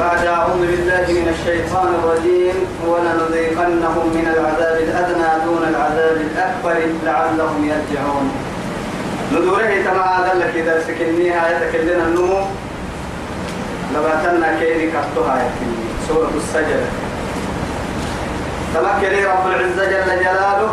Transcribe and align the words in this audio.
بعد 0.00 0.26
أعوذ 0.26 0.60
بالله 0.70 1.06
من 1.20 1.28
الشيطان 1.34 1.88
الرجيم 1.98 2.56
ولنذيقنهم 2.88 4.06
من 4.16 4.26
العذاب 4.34 4.76
الأدنى 4.88 5.30
دون 5.44 5.62
العذاب 5.72 6.16
الأكبر 6.16 6.76
لعلهم 7.04 7.60
يرجعون. 7.72 8.26
ندوره 9.32 9.72
تما 9.86 10.04
هذا 10.16 10.32
لك 10.40 10.52
إذا 10.56 10.74
سكنيها 10.88 11.42
يتكلنا 11.52 12.04
النمو 12.04 12.40
لباتنا 13.94 14.48
كيني 14.60 14.86
كفتها 14.94 15.36
سورة 16.08 16.32
السجدة. 16.36 16.88
تمكن 18.74 19.12
رب 19.32 19.44
العزة 19.52 19.84
جل 19.92 20.10
جلاله 20.24 20.70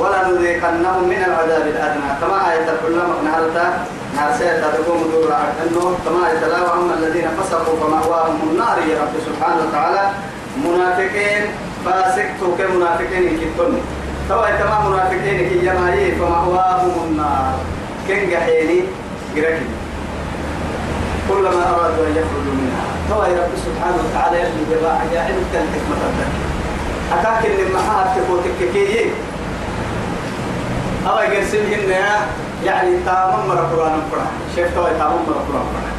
ولنذيقنهم 0.00 1.02
من 1.08 1.20
العذاب 1.28 1.64
الأدنى. 1.74 2.10
كما 2.20 2.38
آية 2.52 2.68
كلما 2.82 3.14
نهرتا 3.24 3.66
ناسيت 4.16 4.64
تقوم 4.64 5.02
دور 5.12 5.32
أنه 5.62 5.98
كما 6.04 6.30
يتلاوى 6.32 6.72
أما 6.72 6.94
الذين 6.94 7.28
فسقوا 7.38 7.76
فمأواهم 7.80 8.38
النار 8.50 8.78
يا 8.88 9.00
رب 9.02 9.14
سبحانه 9.26 9.62
وتعالى. 9.68 10.10
منافقين 10.64 11.42
فاسقتوا 11.84 12.56
كمنافقين 12.58 13.38
كتن 13.40 13.72
توا 14.28 14.50
كما 14.50 14.88
منافقين 14.88 15.48
كي 15.48 15.66
يمايي 15.66 16.12
فمأواهم 16.12 16.94
النار. 17.06 17.54
كن 18.08 18.30
جحيني 18.30 18.80
جركي 19.36 19.68
كلما 21.28 21.62
أرادوا 21.70 22.06
أن 22.06 22.12
يخرجوا 22.20 22.54
منها. 22.60 22.84
توا 23.10 23.26
يا 23.26 23.42
رب 23.42 23.54
سبحانه 23.66 23.98
وتعالى 24.04 24.36
يلي 24.40 24.64
جباع 24.70 24.98
يا 25.12 25.20
علم 25.20 25.44
كان 25.52 25.66
حكمة 25.74 26.00
الذكر 26.08 26.48
أكاك 27.12 27.46
اللي 27.46 27.72
معها 27.74 28.16
تكوتك 28.16 28.72
كي 28.72 29.10
أو 31.08 31.18
يقسمهن 31.18 31.92
يعني 32.64 32.90
تامم 33.06 33.48
مرة 33.48 33.64
قرآن 33.72 34.00
قرآن. 34.12 34.32
شيخ 34.54 34.68
توي 34.74 34.90
تامم 34.98 35.22
مرة 35.28 35.42
قرآن 35.48 35.66
قرآن. 35.72 35.94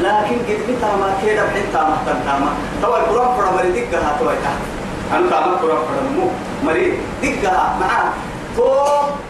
لكن 0.00 0.36
قد 0.48 0.60
بتا 0.68 0.96
ما 0.96 1.14
كيدا 1.22 1.44
بحين 1.44 1.66
تامة 1.72 1.96
تامة 2.26 2.50
توي 2.82 3.00
قرآن 3.00 3.28
قرآن 3.28 3.54
مري 3.54 3.70
دقها 3.72 4.16
توي 4.18 4.34
تامة 4.44 4.64
أنا 5.12 5.30
تامة 5.30 5.56
قرآن 5.56 5.76
قرآن 5.76 6.06
مو 6.16 6.28
مري 6.62 6.98
دقها. 7.22 7.76
معاه 7.80 8.08
تو 8.56 8.70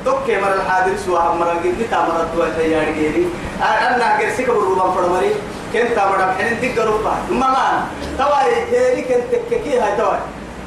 توكي 0.04 0.40
مر 0.40 0.52
الحاضر 0.54 0.96
سوا 1.06 1.34
مر 1.34 1.48
قد 1.48 1.74
بتا 1.80 1.98
مرة 2.00 2.26
توي 2.36 2.48
تيار 2.56 2.92
جيري. 2.92 3.28
أنا 3.62 4.18
قرسيك 4.18 4.46
بالروبان 4.46 4.90
قرآن 4.90 5.10
مري 5.10 5.34
كنت 5.72 5.92
تامة 5.96 6.26
بحين 6.26 6.60
دقها 6.62 6.84
روبا. 6.84 7.14
ماما 7.30 7.86
توي 8.18 8.52
هيري 8.70 9.02
كنت 9.02 9.32
تككي 9.32 9.80
هاي 9.80 9.96
توي. 9.96 10.18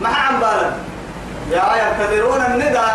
مع 0.02 0.10
عم 0.10 0.40
بالك 0.40 0.74
يا 1.52 1.64
ينتظرون 1.82 2.42
الندى 2.42 2.88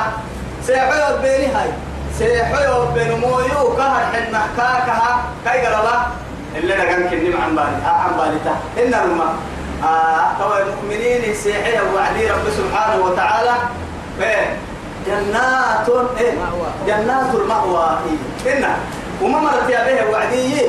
سيحيو 0.66 1.19
بيني 1.22 1.47
هاي. 1.47 1.70
سيحيو 2.18 2.86
بين 2.94 3.20
مويو 3.20 3.77
كهر 3.77 4.05
حنا 4.12 4.42
كاكها 4.56 5.22
كاي 5.44 5.66
قربا 5.66 6.06
اللي 6.56 6.74
نقام 6.74 7.10
كني 7.10 7.34
عن 7.42 7.56
بالي 7.56 7.77
آه 7.86 7.88
عن 7.88 8.12
بالي 8.19 8.38
تا. 8.44 8.82
إن 8.82 8.94
الماء 8.94 9.34
آه 9.84 10.38
تو 10.38 10.56
المؤمنين 10.62 11.34
سيحيا 11.34 11.82
وعدي 11.94 12.30
رب 12.30 12.46
سبحانه 12.58 13.04
وتعالى. 13.04 13.54
إيه؟ 14.20 14.56
جنات 15.06 15.88
إيه؟ 16.20 16.32
جنات 16.86 17.34
المأوى. 17.34 17.98
إيه؟ 18.47 18.58
إن. 18.58 18.64
وما 19.22 19.38
مرت 19.41 19.70
يا 19.70 19.84
به 19.86 20.10
وعدي. 20.10 20.62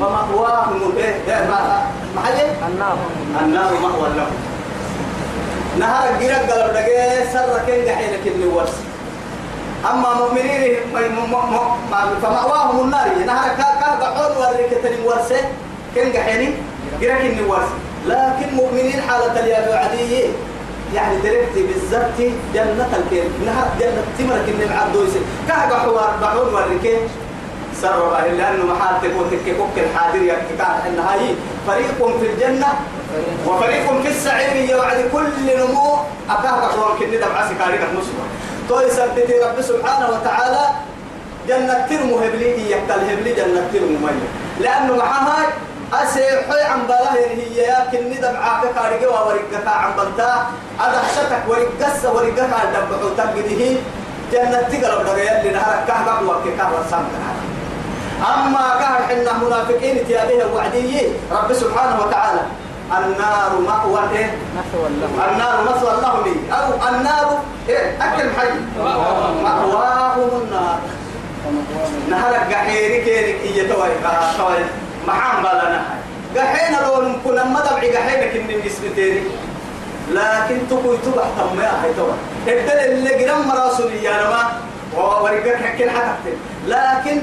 فمأواهم. 0.00 0.92
إيه؟ 0.96 1.14
إيه؟ 1.28 1.44
ما 1.50 1.82
ما 2.14 2.22
النار 2.68 2.96
النار 3.40 3.72
مأوى 3.82 4.08
لهم. 4.16 4.36
نهار 5.78 6.08
الجرق 6.14 6.50
قلب 6.50 6.72
دقي 6.72 7.26
سر 7.32 7.58
كن 7.66 7.84
دحين 7.84 8.12
كن 8.24 8.46
ورس 8.54 8.74
أما 9.90 10.14
مؤمنين 10.14 10.76
فمأواهم 12.22 12.80
النار. 12.80 13.08
نهار 13.26 13.48
كا 13.56 13.68
كا 13.80 13.88
بحون 14.00 14.36
ورك 14.36 14.70
تني 14.82 15.06
ورسه 15.06 15.40
كن 15.94 16.12
جرق 16.12 17.20
كن 17.20 17.44
ورس 17.44 17.70
لكن 18.06 18.54
مؤمنين 18.54 19.00
حالة 19.08 19.40
اليابي 19.40 19.72
عادية 19.72 20.24
يعني 20.94 21.16
دركتي 21.16 21.62
بالزبط 21.62 22.18
جنة 22.54 22.88
الكيل 22.98 23.28
نهار 23.46 23.68
جنة 23.80 24.02
تمر 24.18 24.38
كن 24.46 24.62
العبد 24.62 24.96
يسي 25.08 25.20
كا 25.48 25.66
بحوار 25.70 26.12
بحون 26.22 26.54
ورك 26.54 27.00
سر 27.82 28.06
الله 28.06 28.26
لأنه 28.26 28.64
محال 28.74 28.94
تكون 29.02 29.30
تكيكوك 29.30 29.76
الحاضر 29.76 30.22
يكتكار 30.22 30.76
إن 30.88 30.98
هاي. 30.98 31.34
فريق 31.66 32.18
في 32.20 32.26
الجنة 32.26 32.66
وفريق 33.46 34.02
في 34.02 34.08
السعير. 34.08 34.70
يوعد 34.70 35.04
كل 35.12 35.26
نمو. 35.58 35.96
أكاه 36.30 36.56
بحوار 36.60 36.96
كني 36.98 37.16
سكاريك 37.50 37.80
المسلم 37.92 38.26
تو 38.68 38.80
يثبت 38.80 39.28
رب 39.44 39.58
سبحانه 39.60 40.06
وتعالى. 40.14 40.64
جنة 41.48 41.86
ترمو 41.90 42.18
هبلي 42.18 42.70
يكتل 42.72 43.00
هبلي 43.10 43.32
جنة 43.36 43.68
ترمو 43.72 43.98
مية 44.00 44.28
لأنه 44.60 44.96
معها 44.96 45.52
أسيحي 45.92 46.60
عن 46.70 46.80
بلاه 46.88 47.12
هي 47.12 47.56
يا 47.56 47.84
كني 47.92 48.16
دمعاك 48.16 48.62
كاريك 48.74 49.02
وورقك 49.04 49.66
عن 49.66 49.92
بلتا. 49.98 50.32
أدحشتك 50.80 51.44
ورقس 51.48 52.00
ورقك 52.04 52.40
عن 52.40 52.66
دمعو 52.72 53.08
تقده 53.18 53.62
جنة 54.32 54.60
تقلب 54.72 55.00
لغاية 55.06 55.42
لنهارك 55.44 55.84
كهبك 55.88 56.18
وكيكا 56.28 56.64
وسامك 56.72 57.14
أما 58.24 58.64
كهر 58.80 59.00
حنا 59.08 59.32
منافقين 59.44 60.06
تيابيه 60.08 60.44
وعدية 60.54 61.08
رب 61.32 61.52
سبحانه 61.52 61.96
وتعالى. 62.00 62.42
النار 62.92 63.60
مأوى 63.66 64.00
إيه؟ 64.18 64.36
النار 65.32 65.62
مثوى 65.62 65.92
لهم؟ 66.02 66.24
أو 66.52 66.88
النار 66.88 67.38
إيه؟ 67.68 67.96
أكل 68.02 68.30
حي. 68.40 68.48
مأواهم 69.42 70.42
النار. 70.42 70.78
نهارك 72.10 72.52
قحيري 72.54 73.04
كيرك 73.04 73.40
إيه 73.42 73.68
توي 73.68 73.88
توي. 74.38 74.64
محام 75.06 75.42
بالنا 75.42 75.84
قحينا 76.36 76.76
لو 76.86 77.02
نكون 77.08 77.34
ما 77.34 77.60
دبعي 77.60 77.96
قحينك 77.96 78.36
إن 78.36 78.60
نسبتيري 78.66 79.22
لكن 80.10 80.58
تقوي 80.70 80.96
تبع 80.96 81.22
تمام 81.38 81.58
هاي 81.82 81.92
توي. 81.96 82.12
الدل 82.48 82.78
اللي 82.92 83.24
قرم 83.24 83.48
مراسولي 83.48 84.02
يا 84.04 84.12
نما 84.12 84.52
ورقك 84.96 85.56
حكين 85.64 85.90
حتى 85.90 86.32
لكن 86.66 87.22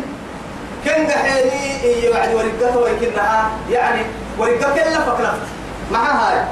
كن 0.85 1.05
قحيني 1.11 1.83
إيه 1.83 2.09
وعد 2.13 2.33
ورقته 2.33 2.78
ويكنها 2.78 3.49
يعني 3.72 4.01
ورقة 4.40 4.75
كلا 4.75 5.00
فكرت. 5.00 5.40
مع 5.92 6.00
هاي. 6.00 6.44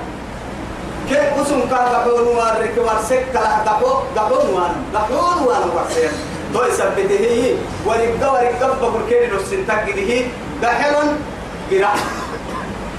كن 1.10 1.42
قسم 1.42 1.60
كا 1.70 1.76
قحون 1.76 2.28
وارك 2.38 2.76
وارسك 2.78 3.26
كلا 3.34 3.56
قحو 3.66 3.86
قحون 4.16 4.46
وان 4.54 4.74
قحون 4.94 5.48
وان 5.48 5.70
وارسين 5.76 6.12
تو 6.54 6.64
يثبته 6.64 7.20
هي. 7.20 7.54
ورقة 7.86 8.34
ورقة 8.34 8.68
بقول 8.82 9.02
كن 9.10 9.36
نسنتك 9.36 9.98
هي. 9.98 10.26
قحون 10.64 11.08
قرا 11.72 11.94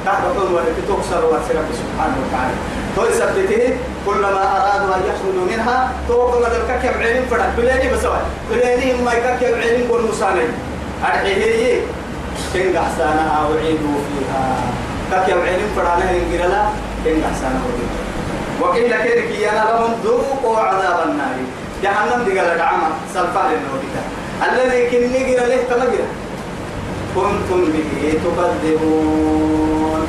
قحون 0.06 0.48
ورقة 0.54 0.80
تكسر 0.88 1.24
وارسك 1.24 1.56
سبحانه 1.80 2.16
وتعالى. 2.22 2.54
تو 2.96 3.06
يثبته 3.06 3.76
كلما 4.06 4.42
أرادوا 4.56 4.94
أن 4.96 5.02
يخرجوا 5.08 5.46
منها 5.50 5.92
تو 6.08 6.32
كما 6.32 6.48
ذلك 6.48 6.70
كم 6.82 7.02
عين 7.02 7.26
فرد 7.30 7.56
بلاني 7.56 7.92
بسوا 7.92 8.16
بلاني 8.50 9.02
ما 9.02 9.12
يكاك 9.12 9.42
عين 9.44 9.88
قول 9.88 10.02
مسانين. 10.10 10.52
أرحيه 11.04 11.80
كن 12.54 12.66
قحسانا 12.76 13.24
أعيدوا 13.36 13.98
فيها. 14.06 14.44
كك 15.10 15.28
يوعين 15.28 15.60
فرانا 15.76 16.04
هنجرلا 16.10 16.62
كن 17.04 17.16
قحسانا 17.24 17.58
وقيل 18.60 18.92
كذلك 18.92 19.30
يانا 19.38 19.64
لهم 19.70 19.92
ذوقوا 20.04 20.58
عذاب 20.58 20.98
النار. 21.08 21.36
جهنم 21.82 22.20
دي 22.24 22.38
قال 22.38 22.58
دعما 22.58 22.88
سلفا 23.14 23.42
للنودك 23.50 23.96
الذي 24.48 24.80
كن 24.90 25.02
نجر 25.12 25.40
له 25.50 25.60
تمجر 25.70 26.06
كنتم 27.14 27.60
به 27.72 28.18
تكذبون. 28.24 30.02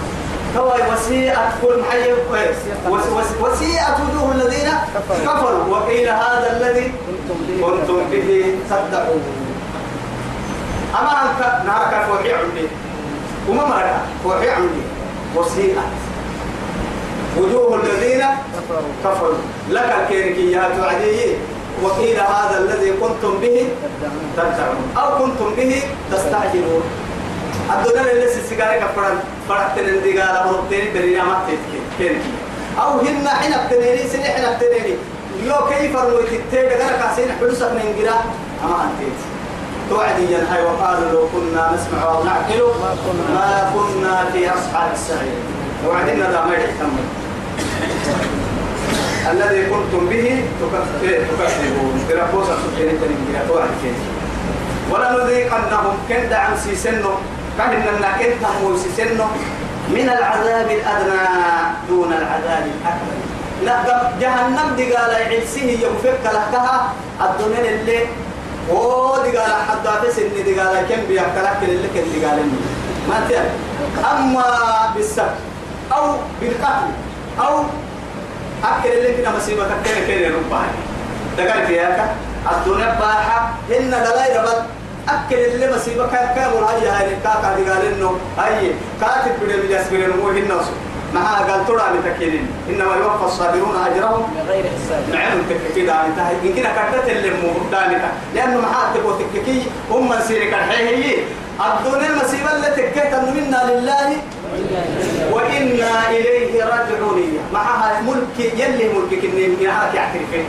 هو 0.57 0.71
وسيئة 0.91 1.45
كل 1.61 1.77
حي 1.91 2.07
وسيئة 3.41 3.97
وجوه 4.03 4.31
الذين 4.35 4.69
كفروا. 5.25 5.63
وقيل 5.69 6.09
هذا 6.09 6.47
الذي 6.57 6.91
كنتم 7.61 7.99
به. 8.11 8.45
صدقوا 8.69 9.19
أما 10.99 11.11
أنت 11.23 11.41
نارك 11.67 12.05
فوحي 12.07 12.33
عندي 12.33 12.67
وما 13.49 13.65
مرة 13.65 14.01
فوحي 14.23 14.49
عندي 14.49 14.83
وسيئة. 15.35 15.83
وجوه 17.37 17.75
الذين 17.75 18.23
كفروا. 19.03 19.37
لك 19.69 19.95
الكيركيات 20.01 20.71
عدي 20.79 21.35
وقيل 21.83 22.19
هذا 22.19 22.57
الذي 22.59 22.91
كنتم 22.91 23.37
به 23.41 23.67
تدعون. 24.37 24.93
أو 24.97 25.17
كنتم 25.17 25.55
به 25.57 25.83
تستعجلون. 26.11 26.83
الدنيا 27.71 28.11
اللي 28.11 28.27
سيجارة 28.49 28.79
كفران. 28.79 29.17
فرحت 29.49 29.77
الانتقال 29.77 30.37
أمرتين 30.37 30.93
برينا 30.93 31.23
ما 31.23 31.39
تتكين 31.47 32.21
أو 32.79 32.99
هن 32.99 33.27
حين 33.27 33.53
ابتنيني 33.53 34.07
سنة 34.07 34.23
حين 34.23 34.45
ابتنيني 34.45 34.95
يو 35.43 35.55
كيف 35.69 35.95
رويت 35.95 36.33
التيجة؟ 36.33 36.75
أنا 36.75 36.97
كاسين 36.97 37.31
حلوسك 37.39 37.71
من 37.71 37.95
جرا. 37.99 38.15
أما 38.63 38.83
أنتيت 38.83 39.19
توعدي 39.91 40.23
ينهي 40.23 40.61
وقالوا 40.63 41.11
لو 41.11 41.27
كنا 41.33 41.63
نسمع 41.75 41.99
أو 42.03 42.23
نعقل 42.23 42.61
ما 43.35 43.71
كنا 43.75 44.15
في 44.33 44.47
أصحاب 44.47 44.89
السعير. 44.93 45.39
وعدنا 45.87 46.31
ذا 46.31 46.41
ما 46.47 46.55
يحتمل. 46.55 47.05
الذي 49.31 49.61
كنتم 49.71 50.03
به 50.09 50.27
تكذبون 50.61 51.95
تربوسا 52.09 52.55
سبحانه 52.63 52.93
تنجي 53.01 53.47
توعد 53.47 53.69
كيف 53.83 53.99
ولنذيقنهم 54.91 55.95
كن 56.09 56.29
دعم 56.29 56.53
سيسنو 56.63 57.13
كهن 57.57 57.83
لنا 57.85 58.11
كن 58.19 58.31
تهمو 58.41 58.77
سيسنو 58.77 59.27
من 59.89 60.07
العذاب 60.17 60.69
الأدنى 60.71 61.23
دون 61.89 62.13
العذاب 62.13 62.65
الأكبر. 62.73 63.17
لا 63.65 63.75
جهنم 64.21 64.67
دي 64.77 64.93
قال 64.93 65.15
عيسيه 65.15 65.79
يوفق 65.83 66.23
لكها 66.25 66.77
الدنيا 67.21 67.71
اللي 67.75 67.99
أو 68.69 69.23
دي 69.23 69.37
قال 69.37 69.51
حتى 69.51 70.21
ان 70.21 70.43
دي 70.45 70.59
قال 70.59 70.87
كم 70.89 71.07
بيحكلك 71.07 71.57
اللي 71.63 71.87
كان 71.95 72.03
دي 72.13 72.25
قال 72.25 72.39
ما 73.09 73.27
تعرف 73.29 73.51
أما 74.11 74.43
بالسبب 74.95 75.35
أو 75.91 76.15
بالقتل 76.41 76.91
أو 77.39 77.63
أكل 78.63 78.89
اللي 78.89 79.13
كنا 79.13 79.37
مصيبة 79.37 79.63
كتير 79.63 80.03
كتير 80.03 80.35
ربعي 80.35 80.69
تقال 81.37 81.67
فيها 81.67 82.15
الدنيا 82.51 82.99
باحة. 82.99 83.53
إن 83.79 83.89
دلائل 83.89 84.43
ربط. 84.43 84.63
أكل 85.09 85.35
اللي 85.35 85.75
مصيبة 85.75 86.07
كان 86.07 86.35
كامل 86.35 86.63
هاي 86.63 86.87
هاي. 86.87 87.15
كاكا 87.23 87.55
دي 87.55 87.69
قال 87.69 87.93
إنه 87.93 88.17
هاي. 88.37 88.71
كاتب 89.01 89.31
بدل 89.41 89.65
مجاس 89.65 89.87
بدل 89.87 90.17
مو 90.17 90.29
هنا 90.29 90.61
معها 91.13 91.51
قال 91.51 91.67
ترى 91.67 91.83
لتكينين 91.93 92.47
إنما 92.69 92.95
يوفى 92.95 93.25
الصابرون 93.25 93.75
أجرهم. 93.85 94.23
بغير 94.47 94.63
حساب. 94.63 95.03
نعم 95.11 95.37
تككي 95.49 95.85
دا 95.85 96.05
انت 96.05 96.19
يمكن 96.43 96.63
كتت 96.63 97.09
اللي 97.09 97.29
مو 97.29 97.49
دانك 97.71 98.01
لأنه 98.35 98.61
معها 98.61 98.93
تبغى 98.93 99.23
تككي. 99.23 99.63
هم 99.91 100.13
سيرك 100.27 100.53
الحيه 100.53 101.17
الدنيا 101.61 102.09
المصيبة 102.09 102.55
اللي 102.55 102.67
تكيت 102.67 103.13
منا 103.15 103.71
لله 103.71 104.17
وإنا 105.31 106.09
إليه 106.09 106.63
راجعون. 106.63 107.39
معها 107.53 108.01
ملك 108.01 108.37
يلي 108.39 108.89
ملك 108.93 109.21
كني 109.21 109.47
من 109.47 109.67
هاك 109.67 109.95
يعترفين 109.95 110.45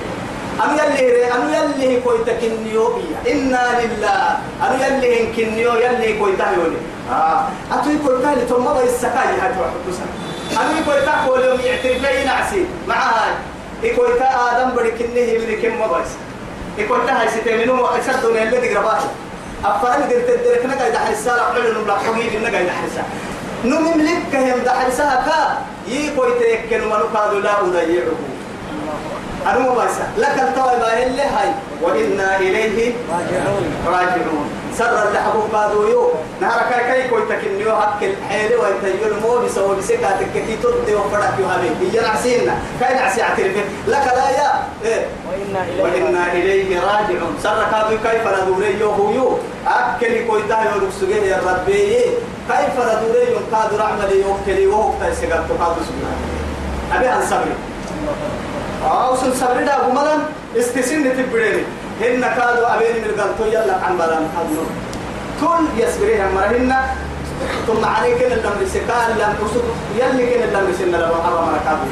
أم 0.64 0.70
يلي 0.78 1.32
أم 1.32 1.54
يلي 1.54 2.00
كويت 2.00 2.30
كنيو 2.30 2.86
بيا. 2.94 3.32
إنا 3.32 3.62
لله. 3.80 4.38
أم 4.62 4.72
يلي 4.82 5.20
إن 5.20 5.26
كنيو 5.36 5.72
يلي 5.74 6.18
كويت 6.18 6.40
يوني 6.40 6.76
آه. 7.10 7.44
أتوي 7.72 7.98
كويت 8.06 8.24
لي 8.38 8.46
ثم 8.48 8.64
ما 8.64 8.82
يسكاي 8.82 9.40
هاي 10.58 10.66
تروح 10.66 10.78
أم 10.78 10.84
كويت 10.84 11.08
كل 11.28 11.44
يوم 11.44 11.60
يعترفين 11.60 12.26
نعسي 12.26 12.66
معها 12.88 13.34
كويت 13.96 14.22
آدم 14.22 14.70
بدي 14.70 14.90
كنيه 14.90 15.38
من 15.38 15.62
كم 15.62 15.80
ما 15.80 15.86
بس 15.86 16.08
كويت 16.88 17.10
هاي 17.10 17.28
ستمنو 17.28 17.86
أشد 17.86 18.26
من 18.26 18.42
اللي 18.42 18.68
تقرباه 18.68 18.98
أفرن 19.64 20.02
قلت 20.02 20.28
الدرك 20.28 20.66
نقا 20.66 20.88
يدحرسها 20.88 21.36
لحلو 21.36 21.80
نبلغ 21.80 21.98
حقيقي 21.98 22.38
نقا 22.38 22.60
يدحرسها 22.60 23.04
نملك 23.64 24.22
كهم 24.32 24.58
دحرسها 24.64 25.24
كا. 25.26 25.58
يكوي 25.92 26.38
تيكن 26.38 26.84
منو 26.84 27.38
لا 27.38 27.60
أضيعه. 27.60 28.18
أنا 29.46 29.68
بس 29.70 29.90
لك 30.18 30.36
التوبة 30.42 31.02
اللي 31.02 31.22
هاي. 31.22 31.50
وإنا 31.82 32.36
إليه 32.36 32.92
راجعون. 33.86 34.61
سر 34.78 35.08
اللي 35.08 35.18
حبوب 35.18 35.50
بعضو 35.52 35.88
يو. 35.88 36.10
نهار 36.40 36.60
كاي 36.70 36.84
كاي 36.84 37.08
كوي 37.08 37.22
تكنيو 37.28 37.76
حق 37.76 38.02
الحيل 38.02 38.52
ويتيو 38.54 39.06
المو 39.08 39.38
بسو 39.44 39.74
بسكاتك 39.74 40.32
كي 40.34 40.56
تدي 40.62 40.94
وفرق 40.94 41.34
يو 41.38 41.46
هذه 41.46 41.70
هي 41.80 42.00
نعسينا. 42.00 42.54
كاي 42.80 42.94
نعسي 42.94 43.22
اعترف 43.22 43.56
لك 43.88 44.06
لا 44.16 44.30
يا. 44.30 44.50
إيه. 44.84 45.06
وإنا 45.82 46.32
إليه 46.32 46.80
راجعون. 46.80 47.34
سر 47.42 47.64
كادو 47.70 47.96
كيف 48.04 48.24
ندوري 48.26 48.80
يو 48.80 48.90
هو 48.90 49.10
يو. 49.10 49.38
أكل 49.66 50.26
كوي 50.26 50.42
تايو 50.48 50.86
نفسه 50.86 51.08
يا 51.08 51.40
ربي. 51.46 52.04
كيف 52.48 52.74
ندوري 52.76 53.32
يو 53.32 53.38
كادو 53.52 53.76
رحمة 53.76 54.10
يو 54.10 54.36
كلي 54.46 54.66
وهو 54.66 54.92
تايسيغات 55.00 55.44
كادو 55.48 55.82
سبحانه 55.88 56.20
أبي 56.92 57.08
أن 57.08 57.26
صبري؟ 57.30 57.54
أو 58.84 59.16
سن 59.16 59.34
صبري 59.34 59.64
دا 59.64 59.76
غملا 59.76 60.18
استسن 60.58 61.04
تبريني 61.16 61.62
هن 62.00 62.20
كادو 62.36 62.64
أبين 62.74 62.96
من 63.04 63.10
قلتو 63.20 63.44
يلا 63.44 63.74
عن 63.84 63.94
بلان 63.98 64.24
كادو 64.34 64.62
كل 65.40 65.64
يسبريها 65.82 66.26
مرهن 66.34 66.72
ثم 67.66 67.84
عليك 67.84 68.22
إن 68.22 68.38
لم 68.38 68.56
يسكال 68.62 69.10
لم 69.18 69.32
تصد 69.40 69.64
يلي 69.98 70.24
كن 70.30 70.42
لم 70.54 70.64
يسن 70.70 70.92
لما 70.92 71.18
حرم 71.24 71.48
ركابه 71.54 71.90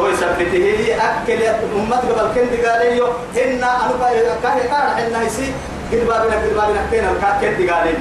هو 0.00 0.08
يثبته 0.08 0.64
هي 0.80 0.94
أكل 0.94 1.42
أمت 1.76 2.02
قبل 2.08 2.26
كنت 2.34 2.52
قال 2.66 2.80
لي. 2.94 3.02
هن 3.36 3.62
أنا 3.64 4.34
كان 4.42 4.58
كان 4.70 4.86
حنا 4.96 5.22
يسي 5.22 5.52
قد 5.92 6.06
بابنا 6.08 6.36
قد 6.36 6.52
بابنا 6.56 6.80
كان 6.92 7.70
قال 7.70 7.86
لي. 7.86 7.98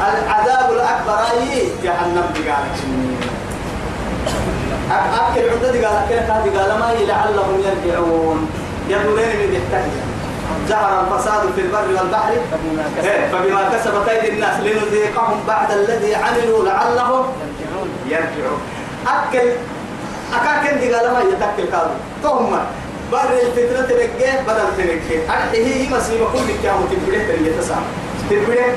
العذاب 0.00 0.72
الأكبر 0.72 1.18
أي 1.30 1.68
جهنم 1.84 2.26
قال 2.48 2.64
أكل 4.90 5.44
عدد 5.52 5.84
قال 5.84 5.96
هذه 6.10 6.58
قال 6.58 6.70
ما 6.80 6.88
لعلهم 7.08 7.62
يرجعون. 7.66 8.40
يدورين 8.92 9.36
من 9.50 9.56
التهجة 9.62 10.02
ظهر 10.68 10.92
الفساد 11.04 11.42
في 11.54 11.60
البر 11.60 11.88
والبحر. 12.00 12.32
إيه، 13.02 13.28
فبما 13.32 13.68
كسبت 13.72 14.08
أيدي 14.08 14.28
الناس 14.28 14.60
لنذيقهم 14.60 15.40
بعد 15.46 15.70
الذي 15.70 16.14
عملوا 16.14 16.64
لعلهم 16.64 17.26
يرجعون. 18.06 18.60
أكل 19.06 19.48
أكاكن 20.34 20.80
دي 20.80 20.94
قال 20.94 21.12
ما 21.12 21.20
يتأكل 21.20 21.70
كادو 21.72 21.94
ثم 22.22 22.50
بر 23.12 23.30
الفتنة 23.42 23.82
تلقى 23.86 24.42
بدل 24.48 24.68
تلقى 24.78 25.18
أرحيه 25.28 25.64
هي 25.64 25.96
مصيبة 25.96 26.24
كل 26.32 26.48
كامو 26.62 26.82
تبريه 26.86 27.26
تريه 27.26 27.60
تسعى 27.60 27.82
تبريه 28.30 28.76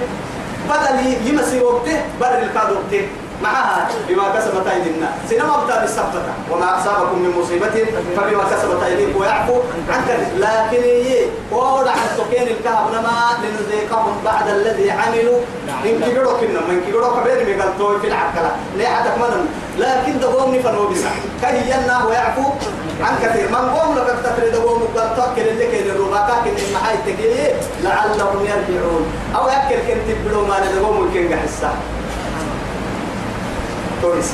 بدل 0.70 1.28
يمسي 1.28 1.62
وقته 1.62 2.02
بر 2.22 2.38
الكادو 2.38 2.74
وقته. 2.74 3.08
معها 3.44 3.88
بما 4.08 4.24
كسبت 4.36 4.68
أيدي 4.68 4.90
الناس 4.90 5.10
سينما 5.30 5.64
أبدا 5.64 5.82
بالسبتة 5.82 6.22
وما 6.52 6.78
أصابكم 6.80 7.20
من 7.20 7.32
مصيبة 7.40 7.76
فبما 8.18 8.44
كسبت 8.44 8.84
أيديكم 8.84 9.22
ويعفو 9.22 9.60
عن 9.90 10.02
كذب. 10.08 10.40
لكن 10.40 10.84
هي 10.84 11.26
وضع 11.52 11.92
عن 11.92 12.08
سكين 12.18 12.48
الكهف 12.48 12.92
نما 12.94 13.18
لنذيقهم 13.44 14.16
بعد 14.26 14.48
الذي 14.50 14.92
عملوا. 14.92 15.40
من 15.84 16.02
كبيرو 16.06 16.30
كنا 16.30 16.60
من 16.70 16.82
كبيرو 16.88 17.08
كبير 17.16 17.38
من 17.48 17.62
قلتوي 17.62 18.00
في 18.00 18.08
العقلة. 18.08 18.52
ليه 18.78 18.88
عدك 18.88 19.18
منن 19.18 19.46
لكن 19.78 20.20
دقوم 20.20 20.56
نفن 20.56 20.78
وبسا 20.78 21.10
كهي 21.42 21.72
ينا 21.72 22.06
ويعفو 22.06 22.44
عن 23.02 23.16
كثير. 23.24 23.50
من 23.50 23.70
قوم 23.70 23.96
لك 23.96 24.16
تتري 24.24 24.50
دقوم 24.50 24.82
قلتوك 24.96 25.38
اللي 25.38 25.68
كين 25.68 25.90
الرباكا 25.90 26.42
كين 26.44 26.56
المحاي 26.68 26.98
تكيه 27.06 27.56
لعلهم 27.84 28.40
يرجعون. 28.46 29.06
أو 29.36 29.48
يأكل 29.48 29.76
كنت 29.88 30.18
بلو 30.26 30.46
ما 30.46 30.60
ندقوم 30.60 31.08
الكين 31.08 31.34
قحسا 31.34 31.74
كويس 34.04 34.32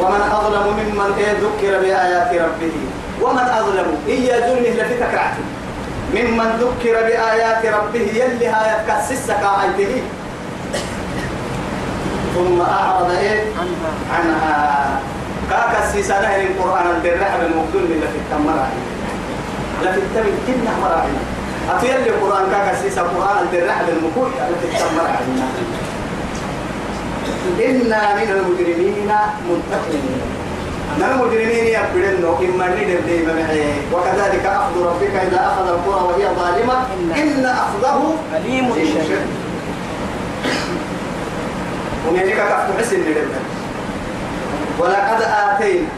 ومن 0.00 0.20
أظلم 0.32 0.66
ممن 0.76 1.10
ذكر 1.18 1.80
بآيات 1.80 2.32
ربه. 2.32 2.72
ومن 3.22 3.38
أظلم 3.58 3.86
إيا 4.08 4.40
ظلمه 4.40 4.68
لفتك 4.68 5.14
رعتي 5.14 5.44
ممن 6.14 6.48
ذكر 6.60 6.92
بآيات 6.92 7.66
ربه 7.66 8.00
يلي 8.00 8.46
هاي 8.46 8.84
تكسسك 8.86 9.40
آيته 9.62 10.02
ثم 12.34 12.60
أعرض 12.60 13.10
إيه؟ 13.10 13.44
عنها. 14.14 15.00
كاكا 15.50 15.84
السيسانة 15.88 16.36
القرآن 16.36 16.86
الدرع 16.96 17.36
بالمقدون 17.40 17.82
من 17.82 18.00
لفت 18.02 18.40
مراعي 18.46 18.80
لفت 19.82 20.02
تبي 20.14 20.32
كنا 20.46 20.70
مراعي 20.82 21.10
أتيل 21.70 22.08
القرآن 22.14 22.50
كاكا 22.50 22.72
السيسا 22.72 23.00
القرآن 23.00 23.38
الدرع 23.42 23.74
بالمقدون 23.86 24.30
لفت 24.50 24.82
مراعي 24.96 25.24
إنا 27.64 28.14
من 28.14 28.28
المجرمين 28.36 29.10
منتقمين 29.48 30.20
من 30.98 31.04
المجرمين 31.12 31.66
يقبلن 31.66 32.24
إما 32.24 32.66
ندر 32.68 33.00
ديما 33.06 33.34
وكذلك 33.92 34.46
أخذ 34.46 34.74
ربك 34.86 35.14
إذا 35.14 35.40
أخذ 35.46 35.66
القرى 35.68 36.02
وهي 36.04 36.24
ظالمة. 36.34 36.76
إن 37.16 37.46
أخذه 37.46 38.14
أليم 38.36 38.74
شديد. 38.74 39.26
ومن 42.08 42.18
هيك 42.18 42.36
كفت 42.36 42.68
حسن 42.78 43.00
ندر 43.00 43.26
ولقد 44.78 45.20
آتينا. 45.22 45.88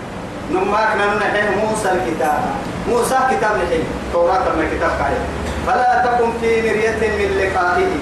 نماك 0.52 0.90
نحيه 1.20 1.50
موسى 1.64 1.88
الكتاب. 1.92 2.40
موسى 2.88 3.18
كتاب 3.30 3.50
نحيه 3.56 3.84
توراة 4.12 4.46
من 4.58 4.66
كتاب 4.76 4.90
كاية 4.98 5.22
فلا 5.66 6.04
تكن 6.04 6.30
في 6.40 6.62
مرية 6.62 7.00
من 7.18 7.30
لقائه. 7.38 7.92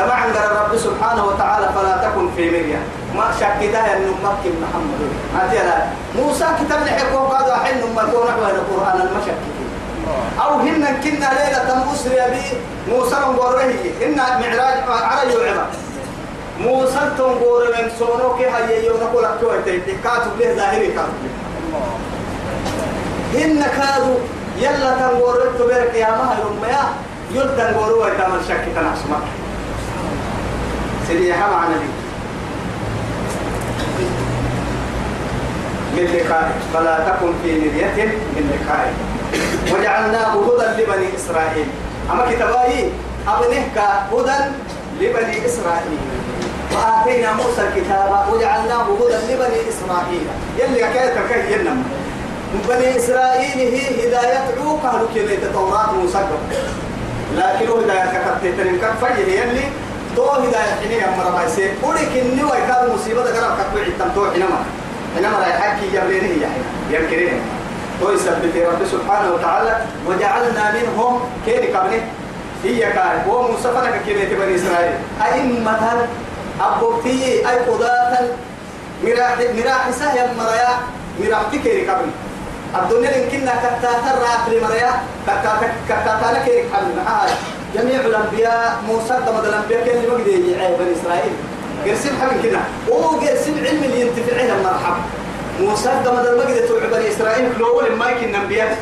طبعا 0.00 0.22
قال 0.22 0.36
الرب 0.36 0.76
سبحانه 0.76 1.24
وتعالى 1.26 1.66
فلا 1.74 1.96
تكن 2.08 2.28
في 2.36 2.50
مرية. 2.50 2.80
ما 3.16 3.24
شكتها 3.40 3.96
أن 3.96 4.02
مكة 4.24 4.52
محمد. 4.62 5.00
ما 5.34 5.42
ترى 5.52 5.76
موسى 6.24 6.44
كتاب 6.60 6.80
نحيه 6.82 7.14
وقعد 7.14 7.50
حين 7.50 7.76
ما 7.96 8.02
تكون 8.02 8.26
نحو 8.26 8.40
القرآن 8.40 9.00
المشكك 9.00 9.40
أو 10.44 10.52
هن 10.60 10.84
كنا 11.04 11.28
ليلة 11.38 11.92
أسري 11.94 12.30
بي. 12.30 12.46
موسى 12.92 13.16
وقره 13.36 13.74
إن 14.04 14.16
معراج 14.16 14.78
على 15.02 15.34
يوعبا 15.34 15.66
موسى 16.60 17.00
تنقور 17.18 17.62
من 17.78 17.90
سونوك 17.98 18.40
هاي 18.42 18.86
يوم 18.86 18.96
نقول 19.00 19.22
لك 19.24 19.80
كاتب 20.04 20.40
له 20.40 20.54
ظاهري 20.56 20.86
كاتب 20.86 21.20
هن 23.34 23.62
كادوا 23.62 24.18
يلا 24.58 24.94
تنقور 24.98 25.36
تبارك 25.58 25.94
يا 25.94 26.10
ما 26.10 26.36
يوم 26.42 26.64
يا 26.68 26.84
يل 27.30 27.56
تنقور 27.56 27.92
ويتعمل 27.92 28.40
شك 28.48 28.64
تنعسمك 28.76 29.22
حما 31.10 31.56
عن 31.56 31.70
نبي. 31.70 31.90
من 35.96 36.04
لقائه 36.04 36.52
فلا 36.74 36.98
تكن 37.08 37.32
في 37.42 37.52
مرية 37.52 38.04
من 38.36 38.44
لقائه 38.52 38.92
وجعلناه 39.72 40.32
هدى 40.32 40.82
لبني 40.82 41.06
إسرائيل. 41.16 41.66
أما 42.10 42.22
كتابي 42.30 42.92
أبنه 43.28 43.64
هدى 44.12 44.38
لبني 45.00 45.46
إسرائيل. 45.46 45.98
وآتينا 46.74 47.32
موسى 47.32 47.62
الكتاب 47.68 48.26
وجعلناه 48.32 48.82
هدى 48.82 49.34
لبني 49.34 49.60
إسرائيل. 49.68 50.24
يلي 50.58 50.86
حكاية 50.86 51.12
الكهي 51.20 51.52
ينم؟ 51.52 51.84
بني 52.68 52.96
إسرائيل 52.96 53.58
هي 53.74 54.08
هداية 54.08 54.44
عوق 54.60 54.84
أهل 54.84 55.06
كلمة 55.14 55.32
التوراة 55.32 55.92
موسى 55.92 56.18
لكن 57.36 57.70
هداية 57.70 58.06
كتبت 58.06 58.54
تنم 58.58 58.78
كفاية 58.78 59.40
يلي 59.40 59.64
تو 60.16 60.30
هداية 60.30 60.72
حيني 60.80 61.04
أمر 61.08 61.30
ما 61.30 61.44
يصير. 61.44 61.74
ولك 61.82 62.12
إني 62.16 62.44
ويكاد 62.44 62.90
مصيبة 62.94 63.22
قرب 63.22 63.58
كتبت 63.58 64.00
عتم 64.00 64.10
تو 64.14 64.30
حينما 64.30 64.64
حينما 65.14 65.36
لا 65.40 65.46
يحكي 65.46 65.86
يبلينه 65.96 66.42
يا 66.42 66.48
حين 66.48 66.64
يمكنه 66.90 67.40
تو 68.00 68.12
يثبت 68.12 68.56
رب 68.56 68.86
سبحانه 68.92 69.32
وتعالى 69.34 69.76
وجعلنا 70.06 70.64
منهم 70.76 71.20
كيف 71.46 71.76
قبله 71.76 72.02
هي 72.64 72.80
كان 72.80 73.24
هو 73.28 73.42
موسى 73.52 73.68
فلك 73.74 74.02
كلمة 74.06 74.44
بني 74.44 74.56
إسرائيل. 74.56 74.92
أئمة 75.22 76.06
أبوتي 76.60 77.48
أي 77.48 77.58
قضاة 77.58 78.18
مراح 79.04 79.36
مراح 79.56 79.90
سهل 79.90 80.28
مريا. 80.38 80.72
مراح 81.20 81.42
تكيري 81.52 81.88
قبل 81.88 82.10
الدنيا 82.78 83.16
يمكننا 83.16 83.52
كتاتا 83.62 84.12
راح 84.22 84.48
لمريا 84.48 84.92
كتاتا 85.26 85.72
كتاتا 85.88 86.28
لك 86.32 86.64
قبل 86.72 86.88
معاي 86.96 87.30
جميع 87.74 88.00
الأنبياء 88.00 88.76
موسى 88.88 89.14
دمد 89.26 89.44
الأنبياء 89.44 89.86
كان 89.86 89.96
اللي 89.96 90.08
بقدر 90.08 90.28
يعيب 90.28 90.78
بني 90.78 90.92
إسرائيل. 91.00 91.32
قرسم 91.86 92.20
حبل 92.20 92.42
كنا 92.42 92.62
هو 92.88 93.02
قرسم 93.02 93.54
علم 93.66 93.84
اللي 93.84 94.00
ينتفع 94.00 94.36
له 94.36 94.54
المرحب. 94.56 94.96
موسى 95.60 95.90
دمد 96.04 96.26
المقدر 96.26 96.66
توعب 96.68 96.90
بني 96.90 97.08
إسرائيل 97.08 97.48
كلول 97.56 97.96
ما 97.98 98.10
يكن 98.10 98.34
أنبياء. 98.34 98.78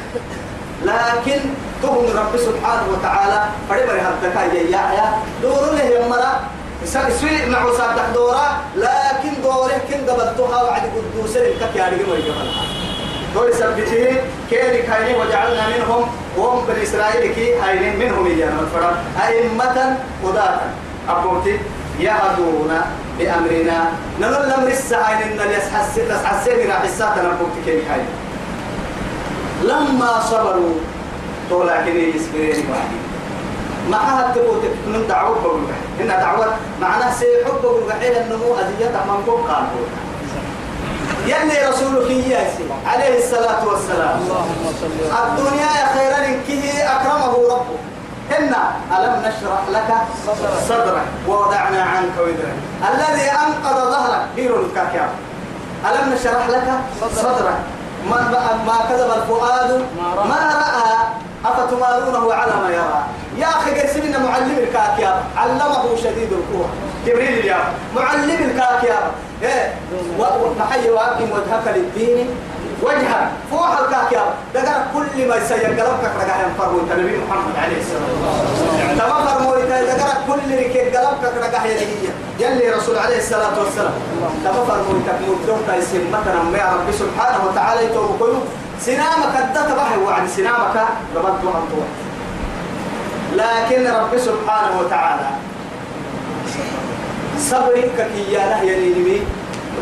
لكن 0.84 1.40
تهم 1.82 2.06
رب 2.16 2.36
سبحانه 2.36 2.86
وتعالى 2.92 3.44
فريبري 3.68 4.00
هبتكا 4.00 4.54
يا 4.54 4.84
يا. 4.98 5.12
دور 5.42 5.72
له 5.72 5.84
يمرا 5.84 6.40
سوي 6.84 7.46
مع 7.46 7.72
صادق 7.72 8.14
دورا 8.14 8.46
لكن 8.76 9.42
دوره 9.42 9.80
كن 9.90 10.10
قبلتها 10.10 10.62
وعد 10.62 10.82
قدوس 10.82 11.36
الكك 11.36 11.76
يا 11.76 11.86
رجل 11.86 12.22
دور 13.34 13.52
سبته 13.52 14.16
كيري 14.50 14.82
كايني 14.82 15.18
وجعلنا 15.20 15.68
منهم 15.68 16.08
وهم 16.36 16.66
بني 16.66 16.82
إسرائيل 16.82 17.34
كي 17.34 17.54
هايين 17.58 17.98
منهم 17.98 18.26
إيانا. 18.26 18.60
الفرق؟ 18.60 18.96
أئمة 19.26 19.96
قضاة 20.24 20.60
أبوتي 21.08 21.58
يهدون 22.00 22.70
بأمرنا. 23.18 23.92
نقول 24.20 24.34
الأمر 24.34 24.68
السعين 24.68 25.40
إن 25.40 25.50
يسحس 25.50 25.98
يسحسين 25.98 26.70
راح 26.70 26.82
الساتنا 26.82 27.28
أبوتي 27.28 27.60
كيري 27.64 27.82
كايني 27.88 28.04
لما 29.62 30.20
صبروا 30.20 30.74
طولا 31.50 31.86
كده 31.86 31.94
يسبرين 31.94 32.70
واحد. 32.70 32.88
معها 33.90 34.32
تقول 34.34 34.56
من 34.86 35.06
دعوة 35.08 35.42
بقول 35.42 35.60
إن 36.00 36.08
دعوة 36.08 36.46
معناه 36.80 37.12
سيحب 37.12 37.62
بقول 37.62 37.82
بحيل 37.88 38.12
النمو 38.12 38.54
أزية 38.54 38.90
من 39.08 39.22
فوق 39.26 39.50
قالوا 39.50 39.86
يلي 41.28 41.68
رسولك 41.68 42.10
ياسي 42.10 42.64
عليه 42.86 43.18
الصلاة 43.18 43.66
والسلام. 43.68 44.18
الدنيا 45.24 45.68
يا 45.80 45.86
خيرا 45.94 46.20
كه 46.48 46.64
أكرمه 46.94 47.32
ربه. 47.52 47.78
إن 48.38 48.54
ألم 48.96 49.14
نشرح 49.26 49.62
لك 49.70 49.90
صدرك 50.68 51.06
ووضعنا 51.28 51.82
عنك 51.82 52.16
وزرك 52.18 52.56
الذي 52.90 53.26
أنقذ 53.30 53.76
ظهرك 53.92 54.22
بير 54.36 54.60
الكاكاو 54.60 55.10
ألم 55.88 56.12
نشرح 56.14 56.48
لك 56.48 56.68
صدرك. 57.16 57.58
ما 58.10 58.18
ما 58.66 58.76
كذب 58.88 59.10
الفؤاد؟ 59.22 59.70
ما 60.00 60.08
رأى؟ 60.16 60.98
أفتمارونه 61.44 62.34
على 62.34 62.52
ما 62.62 62.70
يرى؟ 62.70 63.02
يا 63.38 63.46
أخي 63.46 63.80
قرسم 63.80 64.02
إن 64.02 64.22
معلم 64.22 64.58
الكاكيا 64.58 65.22
علمه 65.36 65.96
شديد 65.96 66.32
القوة. 66.32 66.68
جبريل 67.06 67.38
اليوم. 67.38 67.64
معلم 67.96 68.30
الكاكيا 68.50 68.98
وحي 70.18 70.90
وأقم 70.90 71.30
وجهك 71.30 71.66
للدين 71.76 72.28
وجهك 72.82 73.28
فوح 73.50 73.78
الكاكيا 73.78 74.24
دقر 74.54 74.80
كل 74.94 75.28
ما 75.28 75.36
يسير 75.36 75.66
قلبك 75.66 76.04
رجع 76.22 76.36
ينفرمو 76.46 76.80
انت 76.80 76.92
نبي 76.92 77.18
محمد 77.28 77.54
عليه 77.62 77.78
الصلاة 77.80 78.08
والسلام 78.22 78.98
تمام 78.98 79.26
فرمو 79.26 79.54
انت 79.54 79.72
دقر 79.72 80.14
كل 80.26 80.54
ركب 80.58 80.96
قلبك 80.96 81.48
رجع 81.48 81.64
يلي 81.66 81.86
يلي 82.40 82.70
رسول 82.70 82.98
عليه 82.98 83.18
الصلاة 83.18 83.58
والسلام 83.58 83.92
تمام 84.44 84.66
فرمو 84.66 84.90
انت 84.98 85.08
مدوم 85.22 85.60
تيسم 85.68 86.04
مثلا 86.12 86.42
ما 86.42 86.74
ربي 86.74 86.92
سبحانه 86.92 87.44
وتعالى 87.46 87.84
يتوب 87.84 88.42
سنامك 88.80 89.34
الدت 89.44 89.72
بحي 89.72 89.96
وعد 90.06 90.28
سنامك 90.28 90.76
ربط 91.16 91.44
وحطوه 91.44 91.86
لكن 93.32 93.86
رب 93.86 94.18
سبحانه 94.18 94.80
وتعالى 94.80 95.26
صبرك 97.38 98.06
كي 98.14 98.32
يا 98.32 98.38
له 98.50 98.62
يليني 98.62 99.20